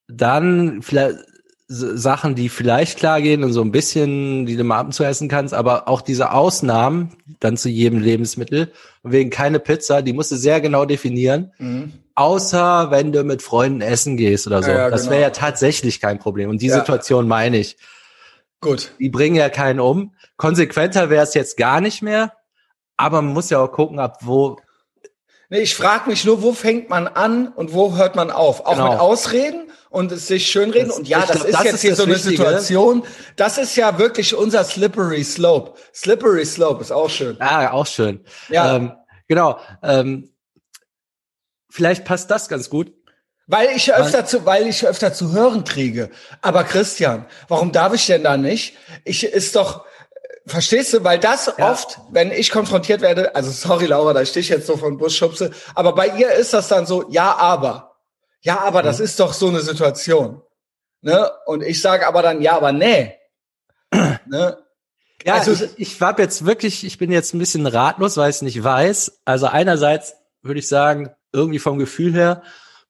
dann 0.09 0.81
vielleicht 0.81 1.19
Sachen, 1.67 2.35
die 2.35 2.51
vielleicht 2.51 2.99
klar 2.99 3.23
gehen 3.23 3.43
und 3.43 3.53
so 3.55 3.63
ein 3.63 3.73
bisschen, 3.73 4.45
die 4.45 4.57
du 4.57 4.65
mal 4.65 4.81
ab 4.81 4.87
und 4.87 4.93
zu 4.93 5.03
essen 5.03 5.29
kannst, 5.29 5.55
aber 5.55 5.89
auch 5.89 6.03
diese 6.03 6.33
Ausnahmen 6.33 7.17
dann 7.41 7.57
zu 7.57 7.71
jedem 7.71 8.01
Lebensmittel. 8.01 8.71
Wegen 9.03 9.31
keine 9.31 9.61
Pizza, 9.61 10.03
die 10.03 10.13
musst 10.13 10.31
du 10.31 10.37
sehr 10.37 10.61
genau 10.61 10.85
definieren. 10.85 11.53
Mhm. 11.59 11.93
Außer 12.17 12.91
wenn 12.91 13.13
du 13.13 13.25
mit 13.25 13.43
Freunden 13.43 13.81
essen 13.81 14.17
gehst 14.17 14.47
oder 14.47 14.63
so. 14.63 14.71
Ja, 14.71 14.77
ja, 14.77 14.91
das 14.91 15.03
genau. 15.03 15.13
wäre 15.13 15.23
ja 15.23 15.31
tatsächlich 15.31 16.01
kein 16.01 16.19
Problem. 16.19 16.51
Und 16.51 16.61
die 16.61 16.67
Ja. 16.67 16.75
Situation 16.77 17.27
meine 17.27 17.57
ich. 17.57 17.79
Gut. 18.61 18.93
Die 19.01 19.09
bringen 19.09 19.37
ja 19.37 19.49
keinen 19.49 19.81
um. 19.81 20.15
Konsequenter 20.37 21.09
wäre 21.11 21.25
es 21.25 21.35
jetzt 21.35 21.57
gar 21.57 21.81
nicht 21.81 22.03
mehr. 22.03 22.35
Aber 22.97 23.23
man 23.23 23.33
muss 23.33 23.51
ja 23.51 23.59
auch 23.59 23.73
gucken, 23.73 23.99
ab 23.99 24.19
wo. 24.21 24.59
Nee, 25.51 25.61
ich 25.61 25.75
frage 25.75 26.09
mich 26.09 26.25
nur, 26.25 26.43
wo 26.43 26.53
fängt 26.53 26.89
man 26.89 27.07
an 27.07 27.49
und 27.49 27.73
wo 27.75 27.97
hört 27.97 28.17
man 28.17 28.31
auf? 28.31 28.65
Auch 28.67 28.73
Genau. 28.73 28.91
mit 28.93 29.01
Ausreden 29.01 29.71
und 29.91 30.11
es 30.11 30.27
sich 30.27 30.51
schönreden. 30.51 30.89
Das- 30.89 30.97
und 30.99 31.09
ja, 31.09 31.21
das 31.21 31.31
glaub, 31.37 31.45
ist 31.47 31.55
das 31.55 31.65
jetzt 31.65 31.75
ist 31.75 31.81
hier 31.83 31.97
so 31.97 32.03
eine 32.05 32.15
Wichtige. 32.15 32.37
Situation. 32.37 33.03
Das 33.37 33.59
ist 33.59 33.77
ja 33.77 33.99
wirklich 33.99 34.35
unser 34.35 34.65
Slippery 34.65 35.23
Slope. 35.23 35.75
Slippery 35.95 36.45
Slope 36.47 36.81
ist 36.81 36.91
auch 36.93 37.11
schön. 37.11 37.37
Ah, 37.41 37.71
auch 37.73 37.87
schön. 37.87 38.25
Ja. 38.49 38.77
Ähm, 38.77 38.93
genau. 39.29 39.59
Ähm, 39.83 40.31
vielleicht 41.71 42.05
passt 42.05 42.31
das 42.31 42.49
ganz 42.49 42.71
gut. 42.71 42.93
Weil 43.47 43.69
ich 43.77 43.93
öfter 43.93 44.25
zu, 44.25 44.47
weil 44.47 44.67
ich 44.67 44.87
öfter 44.87 45.13
zu 45.13 45.33
hören 45.33 45.65
kriege. 45.65 46.11
Aber 46.41 46.65
Christian, 46.65 47.27
warum 47.49 47.73
darf 47.73 47.93
ich 47.93 48.07
denn 48.07 48.25
da 48.25 48.39
nicht? 48.39 48.75
Ich 49.05 49.23
ist 49.25 49.55
doch, 49.55 49.85
verstehst 50.47 50.93
du, 50.93 51.03
weil 51.05 51.19
das 51.19 51.53
Ja. 51.59 51.71
oft, 51.73 51.99
wenn 52.11 52.31
ich 52.33 52.51
konfrontiert 52.51 53.01
werde, 53.01 53.35
also 53.35 53.51
sorry 53.51 53.87
Laura, 53.87 54.13
da 54.13 54.23
ich 54.23 54.33
dich 54.33 54.49
jetzt 54.49 54.67
so 54.67 54.77
von 54.77 54.99
Bus 54.99 55.17
schubse, 55.17 55.51
aber 55.75 55.95
bei 55.95 56.09
ihr 56.09 56.33
ist 56.33 56.53
das 56.53 56.69
dann 56.69 56.87
so, 56.87 57.09
ja, 57.11 57.37
aber. 57.37 57.97
Ja, 58.43 58.61
aber 58.61 58.83
das 58.83 58.99
Mhm. 58.99 59.05
ist 59.07 59.21
doch 59.21 59.33
so 59.33 59.49
eine 59.49 59.61
Situation. 59.61 60.43
Ne? 61.01 61.31
Und 61.47 61.63
ich 61.63 61.81
sage 61.81 62.07
aber 62.07 62.23
dann, 62.23 62.41
ja, 62.43 62.57
aber 62.57 62.73
nee. 62.73 63.15
ne? 64.27 64.59
Ja, 65.25 65.35
Also- 65.35 65.53
ich, 65.53 65.71
ich 65.79 66.01
war 66.01 66.19
jetzt 66.19 66.45
wirklich, 66.45 66.85
ich 66.85 66.99
bin 66.99 67.11
jetzt 67.11 67.35
ein 67.35 67.39
bisschen 67.39 67.67
ratlos, 67.67 68.17
weil 68.17 68.29
ich 68.31 68.37
es 68.37 68.43
nicht 68.43 68.63
weiß. 68.63 69.21
Also 69.25 69.47
einerseits 69.47 70.15
würde 70.43 70.61
ich 70.61 70.69
sagen, 70.69 71.11
irgendwie 71.33 71.59
vom 71.59 71.79
Gefühl 71.79 72.13
her, 72.15 72.43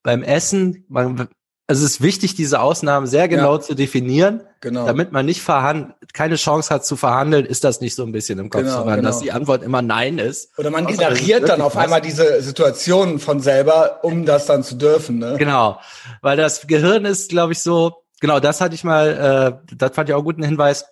beim 0.03 0.23
Essen, 0.23 0.85
man, 0.89 1.29
es 1.66 1.80
ist 1.80 2.02
wichtig, 2.02 2.35
diese 2.35 2.61
Ausnahmen 2.61 3.06
sehr 3.06 3.26
genau 3.26 3.56
zu 3.56 3.75
definieren, 3.75 4.42
Genau. 4.61 4.85
damit 4.87 5.12
man 5.12 5.25
nicht 5.25 5.40
verhandeln, 5.40 5.94
keine 6.12 6.37
Chance 6.37 6.73
hat 6.73 6.85
zu 6.85 6.97
verhandeln, 6.97 7.47
ist 7.47 7.64
das 7.64 7.80
nicht 7.80 7.94
so 7.94 8.02
ein 8.02 8.12
bisschen 8.12 8.38
im 8.38 8.50
Kopf, 8.50 8.62
Genau, 8.62 8.78
sondern 8.78 8.97
genau. 8.97 9.09
dass 9.09 9.21
die 9.21 9.33
Antwort 9.33 9.62
immer 9.62 9.80
Nein 9.80 10.18
ist. 10.18 10.50
Oder 10.59 10.71
man 10.71 10.87
Außer, 10.87 10.97
generiert 10.97 11.49
dann 11.49 11.62
auf 11.62 11.76
einmal 11.76 12.02
diese 12.02 12.42
Situationen 12.42 13.18
von 13.18 13.40
selber, 13.40 14.00
um 14.04 14.26
das 14.26 14.44
dann 14.44 14.62
zu 14.62 14.75
dürfen. 14.75 15.18
Ne? 15.18 15.37
Genau, 15.38 15.80
weil 16.21 16.37
das 16.37 16.66
Gehirn 16.66 17.06
ist, 17.06 17.30
glaube 17.30 17.54
ich, 17.54 17.61
so, 17.61 18.04
genau, 18.21 18.40
das 18.40 18.61
hatte 18.61 18.75
ich 18.75 18.85
mal, 18.85 19.61
äh, 19.71 19.75
das 19.75 19.92
fand 19.94 20.09
ich 20.11 20.14
auch 20.14 20.18
einen 20.18 20.26
guten 20.26 20.42
Hinweis. 20.42 20.85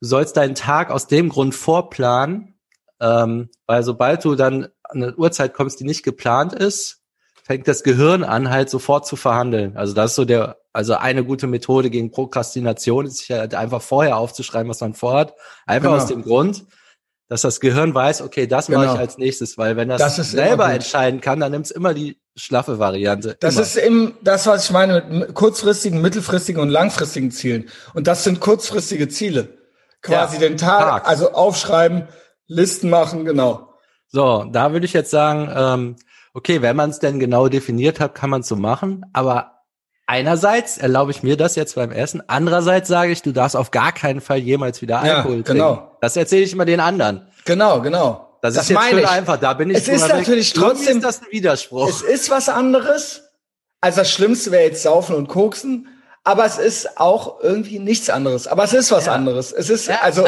Du 0.00 0.08
sollst 0.08 0.36
deinen 0.36 0.56
Tag 0.56 0.90
aus 0.90 1.06
dem 1.06 1.28
Grund 1.28 1.54
vorplanen, 1.54 2.58
ähm, 3.00 3.48
weil 3.66 3.84
sobald 3.84 4.24
du 4.24 4.34
dann 4.34 4.64
an 4.82 5.02
eine 5.04 5.14
Uhrzeit 5.14 5.54
kommst, 5.54 5.78
die 5.78 5.84
nicht 5.84 6.02
geplant 6.02 6.52
ist, 6.52 7.01
fängt 7.42 7.66
das 7.68 7.82
Gehirn 7.82 8.24
an, 8.24 8.50
halt 8.50 8.70
sofort 8.70 9.06
zu 9.06 9.16
verhandeln. 9.16 9.76
Also 9.76 9.94
das 9.94 10.10
ist 10.12 10.16
so 10.16 10.24
der, 10.24 10.58
also 10.72 10.94
eine 10.94 11.24
gute 11.24 11.46
Methode 11.46 11.90
gegen 11.90 12.10
Prokrastination 12.10 13.06
ist, 13.06 13.18
sich 13.18 13.30
halt 13.30 13.54
einfach 13.54 13.82
vorher 13.82 14.16
aufzuschreiben, 14.16 14.68
was 14.70 14.80
man 14.80 14.94
vorhat. 14.94 15.34
Einfach 15.66 15.90
Genau. 15.90 16.02
aus 16.02 16.08
dem 16.08 16.22
Grund, 16.22 16.64
dass 17.28 17.42
das 17.42 17.60
Gehirn 17.60 17.94
weiß, 17.94 18.22
okay, 18.22 18.46
das 18.46 18.68
mache 18.68 18.82
Genau. 18.82 18.94
ich 18.94 19.00
als 19.00 19.18
nächstes, 19.18 19.58
weil 19.58 19.76
wenn 19.76 19.88
das, 19.88 20.00
Das 20.00 20.16
selber 20.30 20.70
entscheiden 20.72 21.20
kann, 21.20 21.40
dann 21.40 21.52
nimmst 21.52 21.72
immer 21.72 21.94
die 21.94 22.18
schlaffe 22.36 22.78
Variante. 22.78 23.36
Das 23.40 23.54
immer. 23.54 23.62
ist 23.62 23.76
eben 23.76 24.14
das, 24.22 24.46
was 24.46 24.66
ich 24.66 24.70
meine 24.70 25.02
mit 25.08 25.34
kurzfristigen, 25.34 26.00
mittelfristigen 26.00 26.60
und 26.62 26.68
langfristigen 26.68 27.30
Zielen. 27.30 27.68
Und 27.94 28.06
das 28.06 28.24
sind 28.24 28.40
kurzfristige 28.40 29.08
Ziele. 29.08 29.48
Quasi 30.00 30.34
Ja, 30.36 30.40
den 30.48 30.56
Tag, 30.56 30.80
Tag. 30.80 31.08
also 31.08 31.32
aufschreiben, 31.32 32.08
Listen 32.48 32.90
machen, 32.90 33.24
genau. 33.24 33.68
So, 34.08 34.44
da 34.50 34.72
würde 34.72 34.84
ich 34.84 34.92
jetzt 34.92 35.10
sagen, 35.10 35.50
ähm, 35.54 35.96
okay, 36.34 36.62
wenn 36.62 36.76
man 36.76 36.90
es 36.90 36.98
denn 36.98 37.18
genau 37.20 37.48
definiert 37.48 38.00
hat, 38.00 38.14
kann 38.14 38.30
man 38.30 38.40
es 38.42 38.48
so 38.48 38.56
machen. 38.56 39.04
Aber 39.12 39.62
einerseits 40.06 40.78
erlaube 40.78 41.10
ich 41.10 41.22
mir 41.22 41.36
das 41.36 41.56
jetzt 41.56 41.74
beim 41.74 41.90
Essen. 41.92 42.22
Andererseits 42.26 42.88
sage 42.88 43.12
ich, 43.12 43.22
du 43.22 43.32
darfst 43.32 43.56
auf 43.56 43.70
gar 43.70 43.92
keinen 43.92 44.20
Fall 44.20 44.38
jemals 44.38 44.82
wieder 44.82 45.04
Ja, 45.04 45.16
Alkohol 45.18 45.42
genau. 45.42 45.74
trinken. 45.74 45.88
Das 46.00 46.16
erzähle 46.16 46.42
ich 46.42 46.52
immer 46.52 46.64
den 46.64 46.80
anderen. 46.80 47.26
Genau, 47.44 47.80
genau. 47.80 48.28
Das, 48.42 48.56
ist 48.56 48.70
jetzt 48.70 48.82
schön 48.88 48.98
ich. 48.98 49.08
einfach. 49.08 49.36
Da 49.38 49.54
bin 49.54 49.70
ich 49.70 49.76
Es 49.76 49.88
ist 49.88 50.02
weg. 50.08 50.16
natürlich 50.16 50.54
Irgendwie 50.54 50.68
trotzdem- 50.74 50.96
ist 50.98 51.04
das 51.04 51.22
ein 51.22 51.28
Widerspruch. 51.30 51.88
Es 51.88 52.02
ist 52.02 52.30
was 52.30 52.48
anderes. 52.48 53.22
Also 53.80 53.98
das 54.00 54.10
Schlimmste 54.10 54.50
wäre 54.50 54.64
jetzt 54.64 54.82
Saufen 54.82 55.14
und 55.14 55.28
Koksen. 55.28 55.88
Aber 56.24 56.44
es 56.44 56.58
ist 56.58 56.98
auch 57.00 57.40
irgendwie 57.40 57.78
nichts 57.80 58.08
anderes. 58.10 58.46
Aber 58.46 58.62
es 58.64 58.72
ist 58.72 58.90
was 58.92 59.06
Ja. 59.06 59.12
anderes. 59.12 59.50
Es 59.52 59.70
ist, 59.70 59.88
Ja. 59.88 60.00
also, 60.02 60.24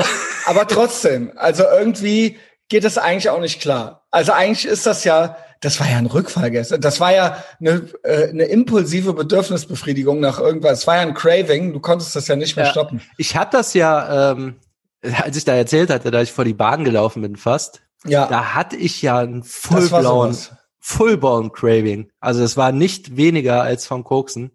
aber 0.47 0.67
trotzdem. 0.67 1.33
Also 1.37 1.65
irgendwie 1.65 2.37
geht 2.69 2.85
es 2.85 2.99
eigentlich 2.99 3.31
auch 3.31 3.39
nicht 3.41 3.61
klar. 3.61 4.07
Also 4.11 4.33
eigentlich 4.33 4.65
ist 4.67 4.87
das 4.87 5.05
ja, 5.05 5.37
das 5.65 5.81
war 5.81 5.91
ja 5.91 5.97
ein 5.99 6.07
Rückfall 6.07 6.51
gestern. 6.51 6.81
Das 6.81 7.01
war 7.01 7.13
ja 7.15 7.43
eine, 7.61 7.89
äh, 8.03 8.29
eine 8.29 8.45
impulsive 8.45 9.13
Bedürfnisbefriedigung 9.15 10.21
nach 10.21 10.39
irgendwas. 10.39 10.81
Es 10.81 10.87
war 10.87 10.97
ja 10.97 11.03
ein 11.03 11.15
Craving. 11.15 11.73
Du 11.73 11.81
konntest 11.81 12.15
das 12.17 12.29
ja 12.29 12.37
nicht 12.37 12.57
mehr 12.57 12.67
Ja. 12.67 12.71
stoppen. 12.71 13.01
Ich 13.19 13.37
habe 13.37 13.51
das 13.53 13.75
ja, 13.75 14.33
ähm, 14.33 14.57
als 15.23 15.37
ich 15.37 15.45
da 15.45 15.55
erzählt 15.55 15.91
hatte, 15.91 16.11
da 16.11 16.23
ich 16.23 16.33
vor 16.33 16.45
die 16.45 16.55
Bahn 16.55 16.85
gelaufen 16.85 17.23
bin 17.23 17.37
fast, 17.37 17.83
Ja, 18.07 18.27
da 18.27 18.55
hatte 18.55 18.77
ich 18.77 19.01
ja 19.03 19.19
einen 19.19 19.43
fullblauen, 19.43 20.33
sowas. 20.35 20.53
fullblawn 20.81 21.53
Craving. 21.53 22.11
Also 22.21 22.43
es 22.43 22.57
war 22.57 22.73
nicht 22.73 23.17
weniger 23.17 23.63
als 23.63 23.87
vom 23.87 24.05
Koksen. 24.05 24.54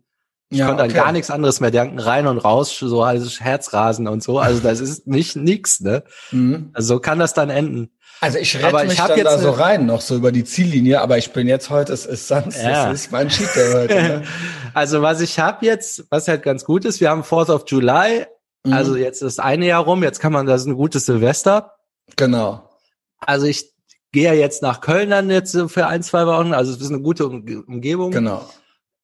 Ich 0.52 0.58
Ja, 0.58 0.68
konnte 0.68 0.84
an 0.84 0.90
okay. 0.90 0.98
gar 1.00 1.12
nichts 1.12 1.30
anderes 1.30 1.60
mehr 1.60 1.70
denken, 1.70 2.00
rein 2.00 2.26
und 2.26 2.40
raus, 2.40 2.76
so 2.80 3.04
alles 3.04 3.40
Herzrasen 3.40 4.08
und 4.08 4.24
so. 4.24 4.40
Also 4.40 4.60
das 4.62 4.80
ist 4.80 5.06
nicht 5.06 5.36
nix, 5.36 5.80
ne? 5.80 6.04
Mhm. 6.32 6.72
Also 6.74 6.96
so 6.96 7.00
kann 7.00 7.20
das 7.20 7.34
dann 7.36 7.50
enden. 7.52 7.92
Also 8.22 8.38
ich 8.40 8.56
rette 8.58 8.68
Aber 8.68 8.84
ich 8.84 8.90
mich 8.90 9.00
hab 9.00 9.10
dann 9.10 9.18
jetzt 9.18 9.28
da 9.28 9.38
so 9.38 9.52
rein, 9.52 9.86
noch 9.86 10.02
so 10.02 10.16
über 10.16 10.32
die 10.32 10.44
Ziellinie, 10.44 11.02
aber 11.02 11.18
ich 11.20 11.32
bin 11.32 11.48
jetzt 11.48 11.70
heute, 11.70 11.94
es 11.94 12.06
ist 12.06 12.28
sonst, 12.28 12.62
Ja. 12.62 12.90
das 12.90 13.02
ist 13.06 13.12
mein 13.12 13.30
Cheat 13.30 13.50
heute. 13.74 13.96
Ne? 13.96 14.24
Also 14.74 15.02
was 15.02 15.20
ich 15.22 15.40
habe 15.40 15.66
jetzt, 15.66 16.06
was 16.10 16.28
halt 16.28 16.44
ganz 16.44 16.64
gut 16.66 16.84
ist, 16.86 17.00
wir 17.00 17.10
haben 17.10 17.22
4th 17.24 17.50
of 17.52 17.64
July, 17.68 18.26
Mhm. 18.66 18.74
also 18.74 18.96
jetzt 18.98 19.22
ist 19.22 19.40
eine 19.40 19.68
Jahr 19.68 19.84
rum, 19.84 20.04
jetzt 20.04 20.20
kann 20.20 20.34
man, 20.34 20.46
das 20.46 20.62
ist 20.62 20.68
ein 20.68 20.76
gutes 20.76 21.06
Silvester. 21.06 21.76
Genau. 22.18 22.68
Also 23.22 23.46
ich 23.46 23.72
gehe 24.12 24.24
ja 24.26 24.34
jetzt 24.34 24.62
nach 24.62 24.82
Köln 24.82 25.12
dann 25.12 25.30
jetzt 25.30 25.58
für 25.68 25.88
ein, 25.88 26.04
zwei 26.04 26.26
Wochen, 26.28 26.54
also 26.54 26.74
es 26.74 26.82
ist 26.82 26.90
eine 26.92 27.00
gute 27.02 27.24
Umge- 27.26 27.64
Umgebung. 27.66 28.12
Genau. 28.12 28.46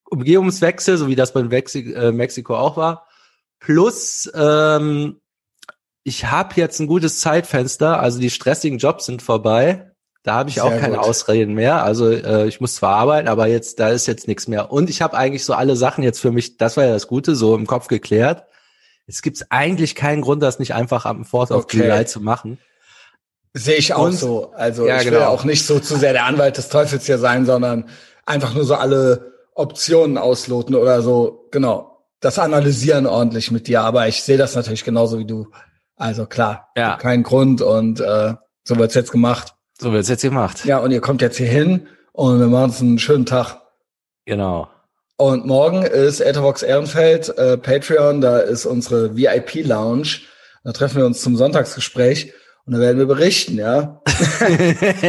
Umgebungswechsel, 0.10 0.98
so 0.98 1.08
wie 1.08 1.16
das 1.16 1.34
bei 1.34 1.44
Mexi 1.44 1.94
äh, 1.94 2.12
Mexiko 2.12 2.56
auch 2.56 2.78
war. 2.78 3.08
Plus, 3.60 4.30
ähm, 4.36 5.20
ich 6.04 6.26
habe 6.26 6.54
jetzt 6.56 6.80
ein 6.80 6.88
gutes 6.88 7.20
Zeitfenster, 7.20 8.00
also 8.00 8.20
die 8.20 8.30
stressigen 8.30 8.78
Jobs 8.78 9.06
sind 9.06 9.22
vorbei. 9.22 9.92
Da 10.24 10.36
habe 10.36 10.50
ich 10.50 10.56
Sehr 10.56 10.66
auch 10.66 10.70
keine 10.80 10.98
gut. 10.98 11.06
Ausreden 11.06 11.54
mehr. 11.54 11.84
Also 11.84 12.10
äh, 12.10 12.48
ich 12.48 12.60
muss 12.62 12.76
zwar 12.76 12.96
arbeiten, 12.96 13.28
aber 13.28 13.48
jetzt 13.48 13.80
da 13.80 13.90
ist 13.90 14.08
jetzt 14.08 14.28
nichts 14.28 14.48
mehr. 14.48 14.72
Und 14.72 14.90
ich 14.90 15.02
habe 15.02 15.16
eigentlich 15.18 15.46
so 15.46 15.54
alle 15.54 15.76
Sachen 15.76 16.04
jetzt 16.04 16.20
für 16.20 16.32
mich, 16.32 16.58
das 16.58 16.78
war 16.78 16.86
ja 16.86 16.94
das 16.94 17.08
Gute, 17.08 17.36
so 17.36 17.56
im 17.56 17.68
Kopf 17.68 17.88
geklärt. 17.88 18.44
Es 19.08 19.22
gibt 19.22 19.44
eigentlich 19.50 19.94
keinen 19.94 20.22
Grund, 20.22 20.42
das 20.42 20.58
nicht 20.58 20.74
einfach 20.74 21.06
am 21.06 21.24
4th 21.24 21.52
of 21.52 21.64
Okay. 21.66 21.78
July 21.78 22.06
zu 22.08 22.22
machen. 22.22 22.58
Sehe 23.54 23.76
ich 23.78 23.94
auch 23.94 24.06
Und- 24.06 24.14
so. 24.14 24.52
Also 24.54 24.88
Ja, 24.88 24.98
ich 24.98 25.06
will 25.06 25.12
genau. 25.14 25.28
auch 25.28 25.44
nicht 25.44 25.66
so 25.66 25.80
zu 25.80 25.96
sehr 25.96 26.14
der 26.14 26.26
Anwalt 26.26 26.58
des 26.58 26.70
Teufels 26.70 27.06
hier 27.06 27.20
sein, 27.20 27.46
sondern 27.46 27.88
einfach 28.26 28.54
nur 28.56 28.66
so 28.66 28.74
alle 28.76 29.35
Optionen 29.56 30.18
ausloten 30.20 30.76
oder 30.76 31.02
so. 31.02 31.48
Genau. 31.52 31.92
Das 32.20 32.38
analysieren 32.40 33.08
ordentlich 33.08 33.52
mit 33.52 33.68
dir. 33.68 33.82
Aber 33.82 34.08
ich 34.08 34.22
sehe 34.22 34.38
das 34.38 34.56
natürlich 34.56 34.84
genauso 34.84 35.18
wie 35.20 35.26
du. 35.26 35.48
Also 35.96 36.26
klar, 36.26 36.70
Ja. 36.78 36.98
kein 36.98 37.24
Grund 37.24 37.62
und 37.62 38.00
äh, 38.02 38.34
so 38.64 38.78
wird's 38.78 38.96
jetzt 38.96 39.12
gemacht. 39.12 39.54
So 39.80 39.92
wird's 39.94 40.10
jetzt 40.10 40.22
gemacht. 40.22 40.66
Ja, 40.66 40.80
und 40.80 40.92
ihr 40.92 41.02
kommt 41.02 41.22
jetzt 41.22 41.38
hier 41.38 41.48
hin 41.48 41.88
und 42.12 42.40
wir 42.40 42.48
machen 42.48 42.66
uns 42.66 42.82
einen 42.82 43.00
schönen 43.00 43.26
Tag. 43.26 43.62
Genau. 44.26 44.68
Und 45.18 45.46
morgen 45.46 45.84
ist 45.84 46.20
Etherbox 46.20 46.62
Ehrenfeld, 46.64 47.30
äh, 47.38 47.58
Patreon, 47.58 48.20
da 48.20 48.40
ist 48.40 48.66
unsere 48.66 49.16
VIP-Lounge. 49.16 50.20
Da 50.66 50.72
treffen 50.74 50.98
wir 50.98 51.06
uns 51.06 51.22
zum 51.22 51.38
Sonntagsgespräch 51.38 52.34
und 52.66 52.74
da 52.74 52.80
werden 52.80 52.98
wir 52.98 53.06
berichten, 53.06 53.58
ja. 53.58 54.02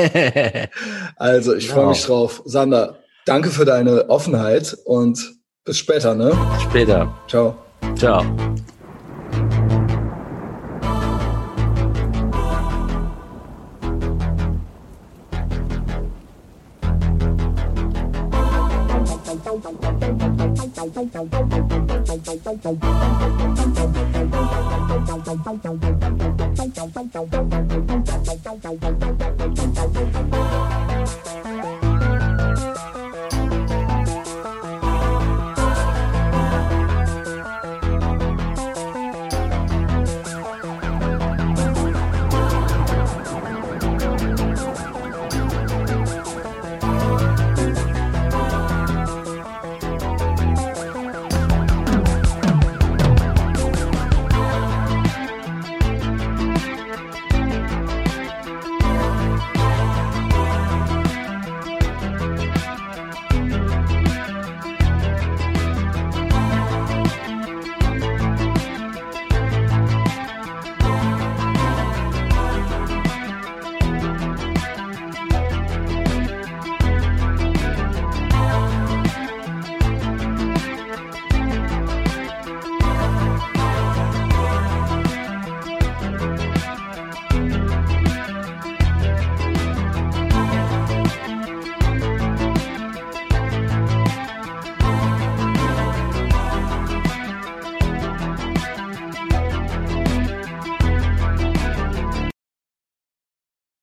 Also 1.16 1.54
ich 1.54 1.68
freue 1.68 1.80
Genau. 1.80 1.88
mich 1.90 2.04
drauf. 2.04 2.42
Sander, 2.44 2.98
danke 3.27 3.51
für 3.51 3.67
deine 3.67 4.09
Offenheit 4.09 4.77
und 4.87 5.35
bis 5.65 5.77
später, 5.79 6.15
ne? 6.15 6.33
Später. 6.62 7.12
Ciao. 7.29 7.59
Ciao. 7.97 8.25